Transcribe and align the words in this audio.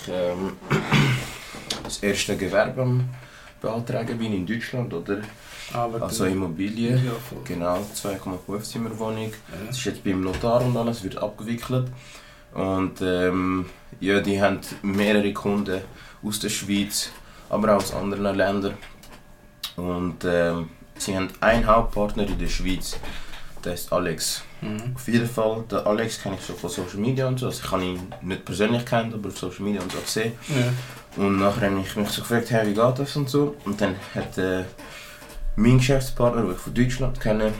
ich 0.00 0.12
ähm, 0.12 0.56
das 1.84 1.98
erste 1.98 2.36
Gewerbe 2.36 2.82
am 2.82 3.08
beantragen 3.60 4.18
bin 4.18 4.32
in 4.32 4.46
Deutschland, 4.46 4.92
oder? 4.94 5.20
Aber 5.72 6.02
Also 6.02 6.24
Immobilie. 6.24 6.90
Ja. 6.92 7.12
Genau, 7.44 7.78
2,5 7.94 8.62
Zimmerwohnung. 8.62 9.32
Es 9.68 9.78
ist 9.78 9.84
jetzt 9.84 10.04
beim 10.04 10.22
Notar 10.22 10.64
und 10.64 10.76
alles, 10.76 11.02
wird 11.02 11.18
abgewickelt. 11.18 11.88
Und 12.54 13.00
ähm, 13.02 13.66
ja, 14.00 14.20
die 14.20 14.40
haben 14.40 14.60
mehrere 14.82 15.32
Kunden 15.32 15.82
aus 16.22 16.40
der 16.40 16.48
Schweiz, 16.48 17.10
aber 17.50 17.72
auch 17.74 17.82
aus 17.82 17.92
anderen 17.92 18.36
Ländern. 18.36 18.74
Und 19.76 20.24
ähm, 20.24 20.70
sie 20.96 21.16
haben 21.16 21.28
einen 21.40 21.66
Hauptpartner 21.66 22.26
in 22.26 22.38
der 22.38 22.48
Schweiz, 22.48 22.96
der 23.64 23.74
ist 23.74 23.92
Alex. 23.92 24.42
Mhm. 24.60 24.92
Auf 24.94 25.06
jeden 25.08 25.28
Fall, 25.28 25.64
den 25.70 25.78
Alex 25.78 26.22
kenne 26.22 26.36
ich 26.38 26.44
schon 26.46 26.56
von 26.56 26.70
Social 26.70 26.96
Media 26.98 27.28
und 27.28 27.38
so. 27.38 27.46
Also 27.46 27.62
ich 27.64 27.70
habe 27.70 27.84
ihn 27.84 28.12
nicht 28.22 28.44
persönlich 28.44 28.84
kennt, 28.84 29.14
aber 29.14 29.28
auf 29.28 29.38
Social 29.38 29.62
Media 29.64 29.80
und 29.80 29.92
so 29.92 29.98
gesehen. 29.98 30.32
Ja. 30.48 31.22
Und 31.22 31.38
nachher 31.38 31.70
habe 31.70 31.80
ich 31.80 31.96
mich 31.96 32.08
so 32.10 32.22
gefragt, 32.22 32.50
hey, 32.50 32.66
wie 32.66 32.74
geht 32.74 32.98
das 32.98 33.16
und 33.16 33.28
so. 33.28 33.54
Und 33.64 33.80
dann 33.80 33.94
hat 34.14 34.36
äh, 34.38 34.64
mein 35.56 35.78
Geschäftspartner, 35.78 36.42
den 36.42 36.52
ich 36.52 36.58
von 36.58 36.74
Deutschland 36.74 37.20
kenne, 37.20 37.52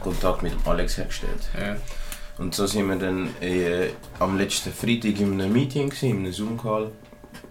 Kontakt 0.00 0.42
mit 0.42 0.52
dem 0.52 0.60
Alex 0.68 0.96
hergestellt. 0.98 1.48
Ja. 1.58 1.76
Und 2.38 2.54
so 2.54 2.66
sind 2.66 2.88
wir 2.88 2.96
dann 2.96 3.30
äh, 3.40 3.90
am 4.18 4.36
letzten 4.38 4.72
Freitag 4.72 5.18
in 5.20 5.40
einem 5.40 5.52
Meeting, 5.52 5.88
gewesen, 5.90 6.10
in 6.10 6.18
einem 6.18 6.32
Zoom-Call. 6.32 6.90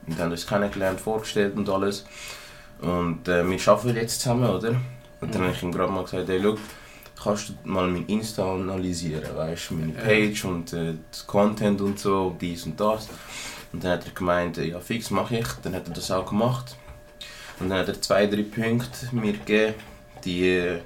Und 0.08 0.20
haben 0.20 0.32
uns 0.32 0.48
kennengelernt, 0.48 1.00
vorgestellt 1.00 1.56
und 1.56 1.70
alles. 1.70 2.06
Und 2.82 3.28
äh, 3.28 3.48
wir 3.48 3.68
arbeiten 3.68 3.96
jetzt 3.96 4.22
zusammen, 4.22 4.50
oder? 4.50 4.76
Und 5.22 5.34
dann 5.36 5.42
Mhm. 5.42 5.46
habe 5.46 5.56
ich 5.56 5.64
ihm 5.64 5.72
gerade 5.72 5.92
mal 5.92 6.04
gesagt, 6.04 6.28
hey, 6.30 6.40
schau, 6.42 6.56
kannst 7.24 7.50
du 7.50 7.54
mal 7.64 7.88
mein 7.88 8.06
Insta 8.08 8.54
analysieren, 8.54 9.36
weißt 9.36 9.70
du, 9.70 9.74
meine. 9.76 9.94
Page 9.94 10.46
und 10.46 10.74
äh, 10.74 10.94
das 11.12 11.26
Content 11.28 11.82
und 11.82 12.00
so, 12.00 12.36
dies 12.40 12.66
und 12.66 12.80
das. 12.80 13.08
Und 13.72 13.84
dann 13.84 13.92
hat 13.92 14.06
er 14.06 14.12
gemeint, 14.12 14.58
äh, 14.58 14.66
ja 14.66 14.80
fix, 14.80 15.10
mache 15.12 15.38
ich. 15.38 15.48
Dann 15.64 15.76
hat 15.76 15.88
er 15.88 15.94
das 15.94 16.12
auch 16.12 16.26
gemacht. 16.30 16.76
Und 17.60 17.70
dann 17.70 17.80
hat 17.80 17.88
er 17.88 18.02
zwei, 18.02 18.26
drei 18.26 18.44
Punkte 18.44 19.10
mir 19.12 19.34
gegeben, 19.34 19.76
die 20.24 20.48
äh, 20.48 20.80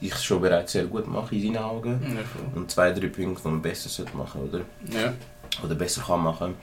ich 0.00 0.16
schon 0.16 0.40
bereits 0.40 0.72
sehr 0.72 0.86
gut 0.86 1.06
mache 1.06 1.34
in 1.34 1.42
seinen 1.42 1.58
Augen. 1.58 2.00
Ja. 2.02 2.22
Und 2.54 2.70
zwei, 2.70 2.90
drei 2.92 3.08
Punkte, 3.08 3.42
die 3.42 3.48
man 3.48 3.62
besser 3.62 3.88
sollte 3.88 4.16
machen 4.16 4.42
oder? 4.42 4.60
Ja. 4.90 5.12
Oder 5.62 5.74
besser 5.74 6.02
kann 6.02 6.22
machen. 6.22 6.54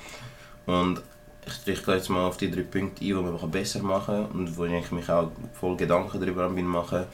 Und 0.66 1.02
ich, 1.46 1.68
ich 1.68 1.86
gehe 1.86 1.96
jetzt 1.96 2.10
mal 2.10 2.26
auf 2.28 2.38
die 2.38 2.50
drei 2.50 2.62
Punkte 2.62 3.04
ein, 3.04 3.08
die 3.08 3.14
man 3.14 3.52
besser 3.52 3.82
machen 3.82 4.28
kann 4.28 4.40
und 4.40 4.58
wo 4.58 4.66
ich 4.66 4.92
mich 4.92 5.10
auch 5.10 5.32
voll 5.54 5.76
Gedanken 5.76 6.20
darüber 6.20 6.50
bin 6.50 6.66
machen. 6.66 7.06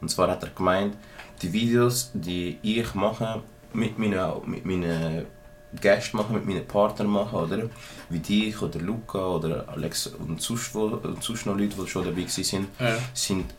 Und 0.00 0.08
zwar 0.08 0.30
hat 0.30 0.42
er 0.42 0.50
gemeint, 0.50 0.96
die 1.42 1.52
Videos, 1.52 2.10
die 2.14 2.58
ich 2.62 2.94
mache, 2.94 3.42
mit 3.72 3.98
meinen, 3.98 4.20
mit 4.46 4.64
meinen 4.66 5.26
Gästen 5.80 6.16
mache, 6.16 6.32
mit 6.32 6.46
meinen 6.46 6.66
Partnern 6.66 7.08
mache, 7.08 7.36
oder? 7.36 7.70
Wie 8.08 8.18
dich 8.18 8.60
oder 8.60 8.80
Luca 8.80 9.18
oder 9.26 9.68
Alex 9.68 10.08
und 10.08 10.40
sonst, 10.40 10.74
wo, 10.74 10.86
und 10.86 11.22
sonst 11.22 11.46
noch 11.46 11.56
Leute, 11.56 11.76
die 11.80 11.88
schon 11.88 12.04
dabei 12.04 12.22
waren, 12.26 12.66
Ja. 12.80 12.98
sind 13.14 13.54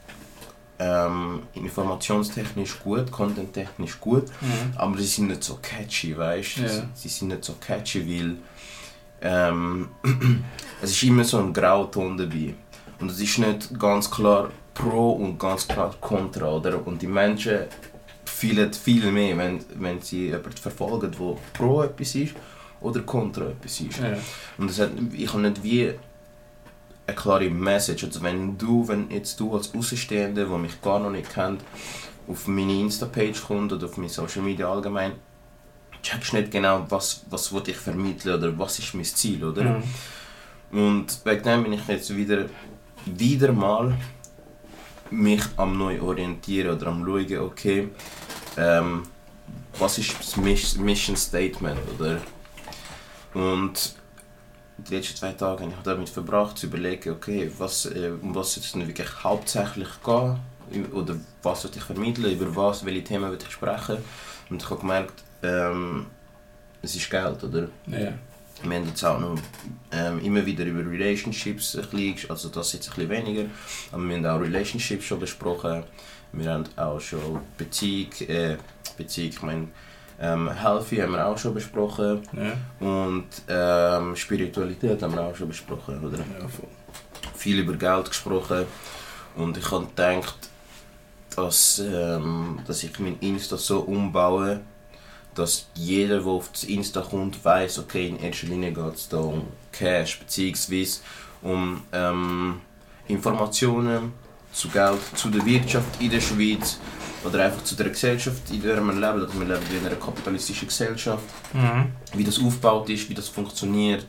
ähm, 0.79 1.43
informationstechnisch 1.53 2.79
gut, 2.79 3.11
contenttechnisch 3.11 3.99
gut. 3.99 4.25
Mhm. 4.41 4.73
Aber 4.75 4.97
sie 4.97 5.05
sind 5.05 5.27
nicht 5.27 5.43
so 5.43 5.59
catchy, 5.61 6.17
weißt 6.17 6.57
du? 6.57 6.61
Ja. 6.63 6.67
Sie, 6.69 6.83
sie 6.95 7.07
sind 7.09 7.27
nicht 7.29 7.45
so 7.45 7.53
catchy, 7.59 7.99
weil 8.07 8.37
ähm, 9.21 9.89
es 10.81 10.91
ist 10.91 11.03
immer 11.03 11.23
so 11.23 11.37
ein 11.37 11.53
Grauton 11.53 12.17
dabei. 12.17 12.55
Und 12.99 13.11
es 13.11 13.19
ist 13.19 13.37
nicht 13.37 13.79
ganz 13.79 14.09
klar 14.09 14.49
pro 14.73 15.11
und 15.11 15.37
ganz 15.37 15.67
klar 15.67 15.95
contra, 15.99 16.51
oder? 16.51 16.85
Und 16.85 17.01
die 17.01 17.07
Menschen 17.07 17.59
fühlen 18.25 18.73
viel 18.73 19.11
mehr, 19.11 19.37
wenn, 19.37 19.63
wenn 19.75 20.01
sie 20.01 20.27
jemanden 20.27 20.51
verfolgen, 20.53 21.11
der 21.11 21.37
pro 21.53 21.83
etwas 21.83 22.15
ist 22.15 22.33
oder 22.79 23.01
contra 23.01 23.45
etwas 23.45 23.79
ist. 23.81 23.99
Ja. 23.99 24.17
Und 24.57 24.69
es 24.69 24.79
hat, 24.79 24.91
ich 25.13 25.31
habe 25.31 25.41
nicht 25.43 25.63
wie 25.63 25.93
eine 27.07 27.15
klare 27.15 27.49
Message. 27.49 28.03
Also 28.03 28.21
wenn 28.23 28.57
du, 28.57 28.87
wenn 28.87 29.09
jetzt 29.11 29.39
du 29.39 29.55
als 29.55 29.73
Außenstehender, 29.73 30.45
der 30.45 30.57
mich 30.57 30.81
gar 30.81 30.99
noch 30.99 31.11
nicht 31.11 31.31
kennt, 31.31 31.61
auf 32.27 32.47
meine 32.47 32.73
Insta-Page 32.73 33.43
kommt 33.43 33.73
oder 33.73 33.85
auf 33.85 33.97
meine 33.97 34.09
Social 34.09 34.41
Media 34.41 34.71
allgemein, 34.71 35.13
checkst 36.01 36.33
nicht 36.33 36.51
genau, 36.51 36.85
was, 36.89 37.25
was 37.29 37.53
will 37.53 37.63
ich 37.67 37.77
vermitteln 37.77 38.35
oder 38.35 38.57
was 38.57 38.79
ist 38.79 38.93
mein 38.93 39.05
Ziel, 39.05 39.43
oder? 39.43 39.63
Mhm. 39.63 39.83
Und 40.71 41.25
wegen 41.25 41.43
dem 41.43 41.63
bin 41.63 41.73
ich 41.73 41.87
jetzt 41.87 42.15
wieder, 42.15 42.45
wieder 43.05 43.51
mal 43.51 43.95
mich 45.11 45.43
am 45.57 45.77
neu 45.77 46.01
orientieren 46.01 46.75
oder 46.75 46.87
am 46.87 47.05
schauen, 47.05 47.39
okay, 47.39 47.89
ähm, 48.57 49.03
was 49.77 49.97
ist 49.97 50.17
das 50.19 50.35
Mis- 50.37 50.77
Mission 50.77 51.15
Statement, 51.15 51.79
oder? 51.97 52.19
Und 53.33 53.95
die 54.77 54.95
letzten 54.95 55.17
zwei 55.17 55.33
Tage 55.33 55.63
habe 55.63 55.73
ich 55.77 55.83
damit 55.83 56.09
verbracht, 56.09 56.57
zu 56.57 56.67
überlegen, 56.67 57.11
okay, 57.11 57.51
was, 57.57 57.85
äh, 57.85 58.11
um 58.21 58.33
was 58.35 58.53
soll 58.53 58.63
es 58.63 58.71
denn 58.71 58.87
wirklich 58.87 59.23
hauptsächlich 59.23 59.89
gehen? 60.03 60.39
Oder 60.93 61.15
was 61.43 61.61
soll 61.61 61.71
ich 61.75 61.83
vermitteln? 61.83 62.31
Über 62.31 62.55
was, 62.55 62.85
welche 62.85 63.03
Themen 63.03 63.29
will 63.31 63.37
ich 63.41 63.51
sprechen? 63.51 63.97
Und 64.49 64.61
ich 64.61 64.69
habe 64.69 64.79
gemerkt, 64.81 65.23
ähm, 65.43 66.07
es 66.81 66.95
ist 66.95 67.09
Geld, 67.09 67.43
oder? 67.43 67.67
Ja. 67.87 68.13
Wir 68.63 68.77
haben 68.77 68.87
jetzt 68.87 69.03
auch 69.03 69.19
noch 69.19 69.35
ähm, 69.91 70.19
immer 70.23 70.45
wieder 70.45 70.63
über 70.65 70.89
Relationships 70.89 71.75
ein 71.75 71.81
bisschen, 71.89 72.29
also 72.29 72.49
das 72.49 72.73
jetzt 72.73 72.89
ein 72.89 72.95
bisschen 72.95 73.09
weniger, 73.09 73.45
aber 73.91 74.03
wir 74.07 74.15
haben 74.17 74.25
auch 74.25 74.39
Relationships 74.39 75.05
schon 75.05 75.19
besprochen. 75.19 75.83
Wir 76.33 76.51
haben 76.51 76.63
auch 76.77 76.99
schon 76.99 77.39
Beziehung, 77.57 78.11
äh, 78.27 78.57
Beziehung, 78.97 79.29
ich 79.29 79.41
meine, 79.41 79.67
ähm, 80.19 80.49
Healthy 80.51 80.97
haben 80.97 81.13
wir 81.13 81.25
auch 81.25 81.37
schon 81.37 81.53
besprochen 81.53 82.21
Ja. 82.33 82.87
und 82.87 83.25
ähm, 83.49 84.15
Spiritualität 84.15 85.01
haben 85.01 85.13
wir 85.15 85.21
auch 85.23 85.35
schon 85.35 85.47
besprochen, 85.47 86.05
oder? 86.05 86.19
Ja. 86.19 86.23
Viel 87.35 87.59
über 87.59 87.73
Geld 87.73 88.09
gesprochen 88.09 88.65
und 89.35 89.57
ich 89.57 89.71
habe 89.71 89.87
gedacht, 89.87 90.37
dass, 91.35 91.79
ähm, 91.79 92.59
dass 92.67 92.83
ich 92.83 92.97
mein 92.99 93.17
Insta 93.19 93.57
so 93.57 93.79
umbaue, 93.79 94.61
dass 95.35 95.67
jeder, 95.75 96.19
der 96.19 96.27
auf 96.27 96.49
das 96.51 96.63
Insta 96.65 97.01
kommt, 97.01 97.43
weiß, 97.43 97.79
okay, 97.79 98.07
in 98.09 98.19
erster 98.19 98.47
Linie 98.47 98.71
geht 98.71 98.95
es 98.95 99.07
da 99.09 99.17
um 99.17 99.43
Cash, 99.71 100.19
beziehungsweise 100.19 100.99
um 101.41 101.81
ähm, 101.93 102.61
Informationen 103.07 104.13
zu 104.51 104.67
Geld, 104.69 104.99
zu 105.15 105.29
der 105.29 105.45
Wirtschaft 105.45 106.01
in 106.01 106.09
der 106.11 106.19
Schweiz 106.21 106.79
oder 107.23 107.45
einfach 107.45 107.63
zu 107.63 107.75
der 107.75 107.89
Gesellschaft, 107.89 108.41
in 108.51 108.61
der 108.61 108.81
wir 108.81 108.93
leben. 108.93 109.21
Also 109.21 109.39
wir 109.39 109.47
leben 109.47 109.61
in 109.79 109.85
einer 109.85 109.95
kapitalistischen 109.95 110.67
Gesellschaft 110.67 111.23
Mhm. 111.53 111.91
wie 112.13 112.23
das 112.23 112.39
aufgebaut 112.39 112.89
ist, 112.89 113.09
wie 113.09 113.13
das 113.13 113.29
funktioniert, 113.29 114.05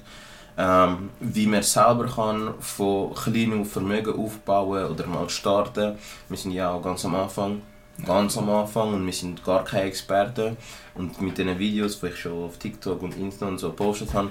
ähm, 0.58 1.10
wie 1.20 1.46
man 1.46 1.62
selber 1.62 2.06
kann 2.06 2.54
von 2.60 3.14
kleinem 3.14 3.62
auf 3.62 3.72
Vermögen 3.72 4.14
aufbauen 4.18 4.90
oder 4.90 5.06
mal 5.06 5.28
starten. 5.30 5.96
Wir 6.28 6.36
sind 6.38 6.52
ja 6.52 6.70
auch 6.72 6.82
ganz 6.82 7.04
am 7.04 7.14
Anfang, 7.14 7.62
ganz 8.04 8.36
am 8.36 8.50
Anfang 8.50 8.94
und 8.94 9.06
wir 9.06 9.12
sind 9.12 9.44
gar 9.44 9.64
keine 9.64 9.84
Experten. 9.84 10.56
Und 10.94 11.20
mit 11.20 11.38
den 11.38 11.58
Videos, 11.58 12.00
die 12.00 12.06
ich 12.06 12.18
schon 12.18 12.44
auf 12.44 12.58
TikTok 12.58 13.02
und 13.02 13.16
Insta 13.16 13.46
und 13.46 13.58
so 13.58 13.70
gepostet 13.70 14.12
habe, 14.12 14.30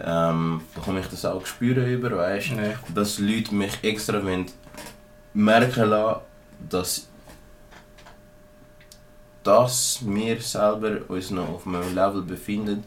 ähm, 0.00 0.62
bekomme 0.74 1.00
ich 1.00 1.06
das 1.06 1.24
auch 1.24 1.44
spüren 1.44 1.86
über, 1.86 2.16
weißt? 2.16 2.48
Ja. 2.48 2.74
dass 2.94 3.18
Leute 3.18 3.54
mich 3.54 3.72
extra 3.82 4.20
merken 5.34 5.90
lassen, 5.90 6.20
dass 6.68 7.08
dass 9.42 10.00
wir 10.04 10.40
selber 10.42 10.98
uns 11.08 11.30
noch 11.30 11.48
auf 11.48 11.66
einem 11.66 11.94
Level 11.94 12.20
befinden, 12.22 12.84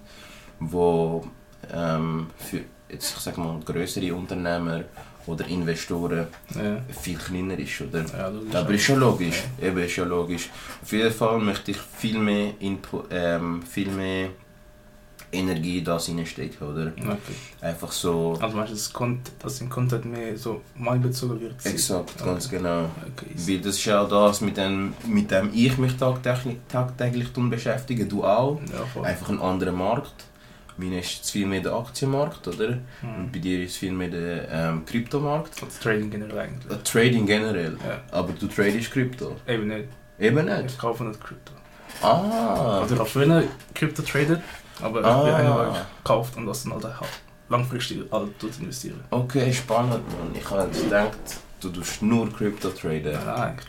wo 0.60 1.26
ähm, 1.74 2.28
für 2.38 2.62
jetzt, 2.90 3.16
ich 3.16 3.24
sag 3.24 3.38
mal, 3.38 3.60
größere 3.66 4.14
Unternehmer 4.14 4.84
oder 5.28 5.48
Investoren 5.48 6.28
Ja. 6.56 6.78
viel 7.02 7.18
kleiner 7.18 7.58
ist, 7.58 7.82
oder? 7.82 8.04
Ja. 8.06 8.60
Aber 8.60 8.72
ist 8.74 8.84
schon 8.84 9.00
logisch, 9.00 9.44
eben 9.62 9.78
ist 9.80 9.96
ja 9.96 10.04
logisch. 10.04 10.50
Auf 10.82 10.92
jeden 10.92 11.12
Fall 11.14 11.40
möchte 11.40 11.72
ich 11.72 11.78
viel 11.78 12.18
mehr, 12.20 12.54
Input, 12.60 13.06
ähm, 13.12 13.62
viel 13.64 13.90
mehr 13.90 14.30
Energie 15.34 15.78
in 15.78 15.86
das 15.86 16.08
hineinstecken, 16.08 16.68
oder? 16.68 16.92
Okay. 16.98 17.18
Einfach 17.62 17.90
so, 17.92 18.38
Also 18.42 18.54
meinst 18.58 18.72
du, 18.72 18.76
dass, 18.76 18.92
Content, 18.92 19.32
dass 19.40 19.62
im 19.62 19.70
Content 19.70 20.04
mehr 20.06 20.38
so 20.38 20.60
malbezogen 20.76 21.40
wird? 21.40 21.66
exakt, 21.66 22.16
Okay. 22.20 22.26
ganz 22.30 22.50
genau. 22.50 22.90
Okay. 23.16 23.28
Weil 23.36 23.60
das 23.60 23.78
ist 23.78 23.86
ja 23.86 24.02
auch 24.02 24.10
das, 24.10 24.42
mit 24.42 24.58
dem, 24.58 24.94
mit 25.08 25.32
dem 25.32 25.50
ich 25.54 25.78
mich 25.78 25.96
tagtäglich, 25.96 26.58
tagtäglich 26.68 27.32
beschäftige, 27.32 28.06
du 28.06 28.26
auch. 28.26 28.60
Ja. 28.96 29.02
Einfach 29.04 29.30
ein 29.30 29.40
anderer 29.40 29.72
Markt. 29.72 30.26
Meine 30.82 31.00
ist 31.00 31.18
jetzt 31.18 31.32
viel 31.32 31.46
mehr 31.46 31.62
der 31.62 31.74
Aktienmarkt, 31.74 32.48
oder? 32.48 32.70
Und 32.70 32.82
Mhm. 33.28 33.32
bei 33.32 33.40
dir 33.40 33.64
ist 33.64 33.78
viel 33.78 33.92
mehr 33.92 34.10
der 34.10 34.50
ähm, 34.50 34.86
Kryptomarkt. 34.86 35.62
Das 35.62 35.80
Trading 35.80 36.10
generell 36.10 36.40
eigentlich. 36.40 36.72
Äh, 36.72 36.84
Trading 36.84 37.26
generell. 37.26 37.78
Ja. 37.88 38.02
Aber 38.18 38.34
du 38.34 38.48
tradest 38.48 38.92
Krypto. 38.92 39.36
Eben 39.48 39.68
nicht. 39.68 39.88
Eben 40.20 40.48
Ich 40.48 40.64
nicht. 40.64 40.78
kaufe 40.80 41.04
nicht 41.04 41.20
Krypto. 41.24 41.54
Ah. 42.02 42.80
Also 42.82 42.96
ich 42.96 43.00
habe 43.00 43.10
früher 43.10 43.44
Krypto 43.76 44.02
tradet, 44.02 44.42
aber 44.82 45.02
ich 45.02 45.06
Ah. 45.06 45.24
bin 45.24 45.34
einer, 45.34 45.56
der 45.74 45.86
gekauft 46.04 46.36
und 46.38 46.46
das 46.48 46.64
dann 46.64 46.74
halt 46.74 46.88
langfristig 47.50 48.00
halt 48.12 48.32
investieren. 48.60 49.02
Okay, 49.12 49.52
spannend, 49.54 49.92
Mann. 50.08 50.32
Ich 50.34 50.50
habe 50.50 50.64
jetzt 50.68 50.84
gedacht, 50.84 51.18
du 51.62 51.70
tust 51.70 52.02
nur 52.02 52.32
Krypto 52.32 52.70
traden. 52.70 53.18
Nein. 53.26 53.58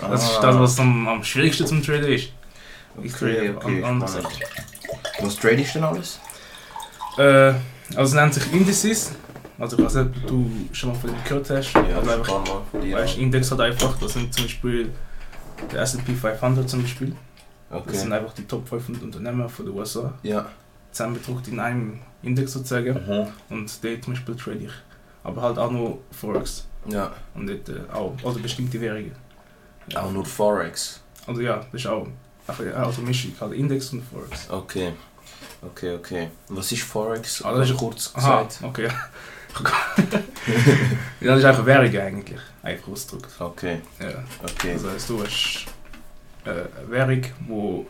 Das 0.00 0.24
ist 0.24 0.38
das, 0.40 0.58
was 0.58 0.80
am, 0.80 1.06
am 1.08 1.22
schwierigsten 1.22 1.66
zum 1.66 1.82
Traden 1.82 2.10
ist. 2.10 2.32
Ich 3.02 3.14
Okay, 3.14 3.50
okay, 3.56 3.82
an 3.82 3.84
andere 3.84 4.08
spannend. 4.08 4.28
Sachen. 4.28 5.26
Was 5.26 5.36
tradest 5.36 5.74
du 5.74 5.78
denn 5.78 5.88
alles? 5.88 6.20
Äh, 7.18 7.54
Also 7.96 8.02
es 8.02 8.12
nennt 8.14 8.34
sich 8.34 8.52
Indices. 8.52 9.12
Also 9.58 9.78
ich 9.78 9.84
weiß 9.84 9.94
nicht, 9.96 10.16
ob 10.22 10.26
du 10.26 10.50
schon 10.72 10.90
mal 10.90 10.94
von 10.96 11.10
dem 11.10 11.24
gehört 11.24 11.50
hast. 11.50 11.72
Ja, 11.74 11.80
also 11.98 12.10
ein 12.10 12.18
einfach, 12.18 12.42
von 12.70 12.80
dir. 12.80 12.96
weißt, 12.96 13.18
Index 13.18 13.50
hat 13.50 13.60
einfach, 13.60 13.98
das 13.98 14.12
sind 14.14 14.32
zum 14.32 14.44
Beispiel 14.44 14.90
der 15.70 15.80
S&P 15.82 16.14
500 16.14 16.68
zum 16.68 16.82
Beispiel. 16.82 17.14
Das 17.68 17.84
sind 18.00 18.06
Okay. 18.12 18.20
einfach 18.20 18.32
die 18.34 18.46
Top 18.46 18.66
500 18.68 19.02
Unternehmen 19.02 19.48
von 19.48 19.66
den 19.66 19.74
USA. 19.74 20.12
Ja. 20.22 20.46
Zusammengedruckt 20.92 21.46
in 21.48 21.60
einem 21.60 22.00
Index 22.22 22.52
sozusagen. 22.52 22.94
Mhm. 22.94 23.26
Und 23.54 23.84
dort 23.84 24.02
zum 24.04 24.12
Beispiel 24.14 24.36
trade 24.36 24.56
ich. 24.58 24.72
Aber 25.22 25.42
halt 25.42 25.58
auch 25.58 25.70
nur 25.70 25.98
Forex. 26.10 26.66
Ja. 26.86 27.12
Und 27.34 27.46
dort 27.48 27.68
äh, 27.68 27.80
auch, 27.92 28.14
also 28.24 28.40
bestimmte 28.40 28.80
Währungen. 28.80 29.12
Auch 29.94 30.10
nur 30.10 30.24
Forex. 30.24 31.00
Also 31.26 31.42
ja, 31.42 31.56
das 31.70 31.82
ist 31.82 31.86
auch 31.86 32.06
einfach 32.50 32.86
also 32.86 33.02
halt 33.40 33.52
Index 33.54 33.92
und 33.92 34.02
Forex. 34.02 34.50
Okay. 34.50 34.92
Okay, 35.62 35.94
okay. 35.94 36.28
Was 36.48 36.72
ist 36.72 36.82
Forex? 36.82 37.42
Ah, 37.44 37.52
das 37.54 37.70
ist- 37.70 37.76
kurz 37.76 38.12
Aha, 38.14 38.42
gesagt. 38.44 38.60
okay. 38.64 38.88
ja, 38.88 38.92
das 41.20 41.38
ist 41.40 41.44
einfach 41.44 41.66
Währung 41.66 41.94
eigentlich, 41.96 42.40
einfach 42.62 42.88
ausgedrückt. 42.88 43.32
Okay, 43.38 43.80
Ja. 44.00 44.22
okay. 44.42 44.74
Das 44.74 44.84
heißt, 44.92 45.10
du 45.10 45.22
hast 45.22 45.66
äh, 46.44 46.50
eine 46.50 46.90
Währung, 46.90 47.22
wo 47.46 47.86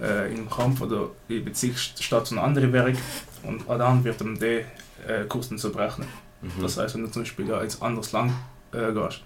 äh, 0.00 0.32
im 0.32 0.48
Kampf 0.48 0.80
oder 0.82 1.08
in 1.28 1.44
Beziehung 1.44 1.76
steht 1.76 2.26
zu 2.26 2.34
einer 2.34 2.44
anderen 2.44 2.72
Währung 2.72 2.96
und 3.42 3.68
dann 3.68 4.04
wird 4.04 4.20
um 4.22 4.38
den 4.38 4.64
äh, 5.06 5.24
Kurs 5.28 5.48
dann 5.48 5.58
so 5.58 5.70
berechnet. 5.70 6.08
Mhm. 6.42 6.62
Das 6.62 6.76
heißt, 6.76 6.94
wenn 6.94 7.02
du 7.02 7.10
zum 7.10 7.22
Beispiel 7.22 7.48
ja, 7.48 7.60
ins 7.60 7.80
anderes 7.82 8.12
Land 8.12 8.32
äh, 8.72 8.92
gehst 8.92 9.22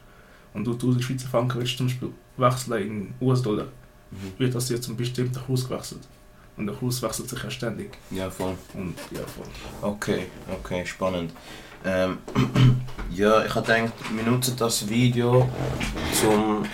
und 0.55 0.65
du 0.65 0.73
1000 0.73 1.03
Schweizer 1.05 1.29
Franken 1.29 1.59
willst 1.59 1.77
zum 1.77 1.87
Beispiel 1.89 2.11
wechseln 2.37 2.83
in 2.83 3.15
US-Dollar. 3.21 3.67
Wird 4.39 4.55
das 4.55 4.69
jetzt 4.69 4.85
zum 4.85 4.97
bestimmten 4.97 5.41
Kurs 5.45 5.69
gewechselt. 5.69 6.03
Und 6.57 6.67
der 6.67 6.75
Kurs 6.77 7.03
wechselt 7.03 7.29
sich 7.29 7.43
ja 7.43 7.51
ständig. 7.51 7.99
Ja, 8.11 8.31
voll. 8.31 8.57
Und 8.75 8.95
ja, 9.11 9.21
voll. 9.27 9.47
Okay, 9.83 10.27
okay, 10.53 10.87
spannend. 10.87 11.33
Ähm, 11.85 12.19
ja, 13.11 13.45
ich 13.45 13.55
habe 13.55 13.67
gedacht, 13.67 13.93
wir 14.15 14.23
nutzen 14.23 14.57
das 14.57 14.89
Video 14.89 15.49
zum 16.21 16.65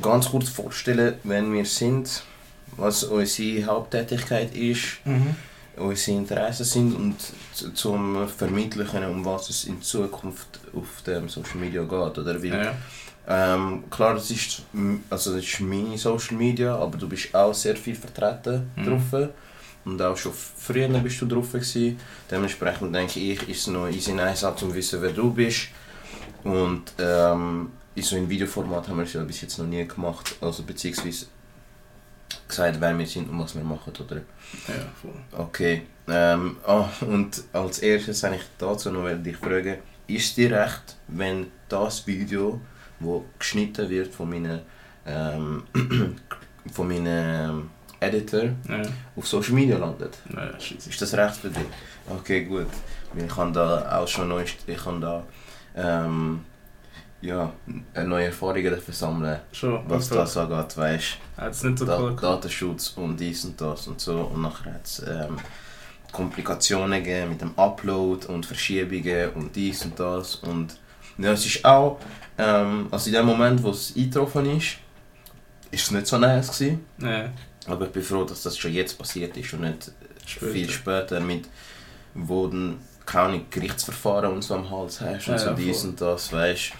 ganz 0.00 0.30
kurz 0.30 0.48
vorstellen, 0.48 1.14
wenn 1.24 1.52
wir 1.52 1.66
sind, 1.66 2.22
was 2.76 3.04
unsere 3.04 3.66
Haupttätigkeit 3.66 4.54
ist, 4.54 4.98
unsere 5.76 6.18
Interessen 6.18 6.64
sind 6.64 6.94
und 6.94 7.16
zum 7.74 8.28
Vermitteln, 8.28 9.04
um 9.10 9.24
was 9.24 9.50
es 9.50 9.64
in 9.64 9.82
Zukunft 9.82 10.60
auf 10.74 11.02
dem 11.06 11.28
Social 11.28 11.58
Media 11.58 11.82
geht. 11.82 12.18
Oder? 12.18 12.42
Weil, 12.42 12.64
ja. 12.64 12.74
Ähm, 13.28 13.84
klar, 13.90 14.14
das 14.14 14.30
ist, 14.30 14.62
also 15.10 15.34
das 15.34 15.44
ist 15.44 15.60
meine 15.60 15.96
Social 15.96 16.36
Media, 16.36 16.76
aber 16.76 16.98
du 16.98 17.08
bist 17.08 17.34
auch 17.34 17.54
sehr 17.54 17.76
viel 17.76 17.94
vertreten 17.94 18.70
Mhm. 18.76 18.84
drauf. 18.84 19.28
Und 19.84 20.00
auch 20.00 20.16
schon 20.16 20.32
früher 20.32 20.88
bist 20.88 21.20
du 21.20 21.26
drauf. 21.26 21.52
Gewesen. 21.52 21.98
Dementsprechend 22.30 22.94
denke 22.94 23.18
ich, 23.18 23.48
ist 23.48 23.60
es 23.62 23.66
noch 23.66 23.88
easy 23.88 24.12
nice, 24.12 24.44
auch, 24.44 24.52
um 24.52 24.56
zu 24.58 24.74
wissen, 24.74 25.02
wer 25.02 25.10
du 25.10 25.32
bist. 25.32 25.68
Und 26.44 26.92
ähm, 26.98 27.70
in 27.94 28.02
so 28.02 28.16
einem 28.16 28.28
Videoformat 28.28 28.88
haben 28.88 28.98
wir 28.98 29.04
es 29.04 29.12
ja 29.12 29.22
bis 29.24 29.40
jetzt 29.40 29.58
noch 29.58 29.66
nie 29.66 29.86
gemacht. 29.86 30.36
Also 30.40 30.62
beziehungsweise 30.62 31.26
gesagt, 32.46 32.80
wer 32.80 32.96
wir 32.98 33.06
sind 33.06 33.28
und 33.28 33.38
was 33.40 33.54
wir 33.54 33.64
machen, 33.64 33.92
oder? 33.98 34.16
ja, 34.16 34.74
voll. 35.00 35.12
Okay. 35.32 35.82
Ähm, 36.08 36.56
ah, 36.66 36.88
und 37.00 37.42
als 37.52 37.78
erstes 37.80 38.22
habe 38.22 38.36
ich 38.36 38.42
dazu 38.58 38.90
noch 38.90 39.08
dich 39.22 39.36
fragen, 39.36 39.78
ist 40.06 40.36
dir 40.36 40.50
recht, 40.52 40.96
wenn 41.08 41.46
das 41.68 42.06
Video, 42.06 42.60
wo 43.02 43.24
geschnitten 43.38 43.88
wird 43.88 44.12
von 44.14 44.30
meinen, 44.30 44.60
ähm, 45.06 45.64
von 46.72 46.88
meinen 46.88 47.70
Editor, 48.00 48.44
Ja, 48.68 48.82
auf 49.16 49.26
Social 49.26 49.52
Media 49.54 49.78
landet? 49.78 50.18
ja. 50.34 50.46
Ist 50.58 51.00
das 51.02 51.14
recht 51.14 51.36
für 51.36 51.50
dich? 51.50 51.66
Okay, 52.08 52.44
gut. 52.44 52.66
Ich 53.16 53.28
kann 53.28 53.52
da 53.52 53.98
auch 53.98 54.08
schon 54.08 54.28
neu, 54.28 54.42
ich 54.42 54.78
da 55.00 55.22
ähm, 55.76 56.40
ja, 57.20 57.52
neue 58.04 58.26
Erfahrungen 58.26 58.70
dafür 58.72 58.94
sammeln, 58.94 59.38
Schon, 59.52 59.80
was 59.86 60.10
also, 60.10 60.14
das 60.16 60.36
angeht, 60.36 60.76
weißt 60.76 61.18
es 61.50 61.62
nicht 61.62 61.78
so 61.78 61.86
da, 61.86 62.10
Datenschutz 62.10 62.94
und 62.96 63.18
dies 63.18 63.44
und 63.44 63.60
das 63.60 63.86
und 63.86 64.00
so. 64.00 64.22
Und 64.22 64.42
nachher 64.42 64.74
hat 64.74 64.84
es 64.84 65.02
ähm, 65.06 65.36
Komplikationen 66.10 67.02
gegeben 67.02 67.30
mit 67.30 67.40
dem 67.40 67.56
Upload 67.56 68.26
und 68.26 68.44
Verschiebungen 68.44 69.30
und 69.30 69.54
dies 69.54 69.84
und 69.84 69.98
das. 69.98 70.36
Und 70.36 70.78
es 71.18 71.46
ist 71.46 71.64
auch, 71.64 71.98
ähm, 72.38 72.88
also 72.90 73.08
in 73.08 73.14
dem 73.14 73.26
Moment, 73.26 73.62
wo 73.62 73.70
es 73.70 73.94
eingetroffen 73.96 74.56
ist, 74.56 74.76
ist 75.70 75.84
es 75.84 75.90
nicht 75.90 76.06
so 76.06 76.18
nice 76.18 76.48
gewesen. 76.58 76.84
Ja, 76.98 77.30
Aber 77.66 77.86
ich 77.86 77.92
bin 77.92 78.02
froh, 78.02 78.24
dass 78.24 78.42
das 78.42 78.56
schon 78.58 78.72
jetzt 78.72 78.98
passiert 78.98 79.36
ist 79.36 79.52
und 79.54 79.62
nicht 79.62 79.90
später. 80.26 80.52
viel 80.52 80.70
später 80.70 81.20
mit, 81.20 81.48
wo 82.14 82.46
dann 82.46 82.78
keine 83.06 83.42
Gerichtsverfahren 83.50 84.32
und 84.32 84.42
so 84.42 84.54
am 84.54 84.70
Hals 84.70 85.00
hast 85.00 85.26
und 85.28 85.32
Ja, 85.34 85.38
so 85.38 85.46
ja, 85.46 85.52
dies 85.54 85.80
voll. 85.80 85.90
und 85.90 86.00
das, 86.00 86.32
weißt 86.32 86.72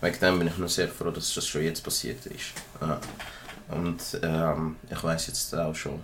Wegen 0.00 0.20
dem 0.20 0.38
bin 0.38 0.46
ich 0.48 0.56
noch 0.58 0.68
sehr 0.68 0.86
froh, 0.88 1.10
dass 1.10 1.34
das 1.34 1.44
schon 1.46 1.62
jetzt 1.64 1.82
passiert 1.82 2.24
ist. 2.26 2.52
Ja. 2.80 3.00
Und 3.68 4.00
ähm, 4.22 4.76
ich 4.88 5.02
weiß 5.02 5.26
jetzt 5.26 5.52
auch 5.56 5.74
schon, 5.74 5.98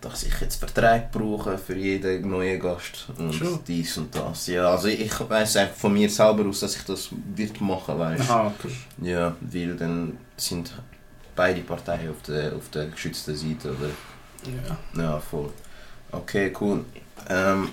dass 0.00 0.22
ich 0.22 0.40
jetzt 0.40 0.56
Verträge 0.56 1.08
brauche 1.10 1.58
für 1.58 1.76
jeden 1.76 2.28
neuen 2.28 2.60
Gast 2.60 3.08
und 3.16 3.32
Schon? 3.32 3.60
dies 3.66 3.96
und 3.98 4.14
das. 4.14 4.46
Ja, 4.46 4.70
also 4.70 4.88
ich 4.88 5.12
weiß 5.28 5.56
einfach 5.56 5.74
von 5.76 5.92
mir 5.92 6.08
selber 6.08 6.46
aus, 6.48 6.60
dass 6.60 6.76
ich 6.76 6.82
das 6.84 7.08
wird 7.34 7.60
machen, 7.60 7.98
weißt 7.98 8.30
Aha, 8.30 8.46
okay. 8.46 8.74
Ja, 9.02 9.34
weil 9.40 9.74
dann 9.76 10.18
sind 10.36 10.72
beide 11.34 11.60
Parteien 11.62 12.10
auf 12.10 12.22
der, 12.26 12.54
auf 12.54 12.68
der 12.70 12.86
geschützten 12.86 13.34
Seite, 13.34 13.70
oder? 13.70 13.90
Ja. 14.94 15.02
Ja, 15.02 15.20
voll. 15.20 15.50
Okay, 16.12 16.52
cool. 16.60 16.84
Ähm, 17.28 17.68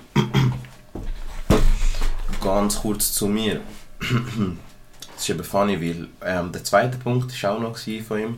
ganz 2.41 2.79
kurz 2.79 3.13
zu 3.13 3.27
mir. 3.27 3.61
Das 3.99 5.21
ist 5.21 5.29
eben 5.29 5.43
funny, 5.43 5.79
weil 5.79 6.07
ähm, 6.25 6.51
der 6.51 6.63
zweite 6.63 6.97
Punkt 6.97 7.43
war 7.43 7.51
auch 7.51 7.59
noch 7.59 7.77
von 7.77 8.19
ihm, 8.19 8.37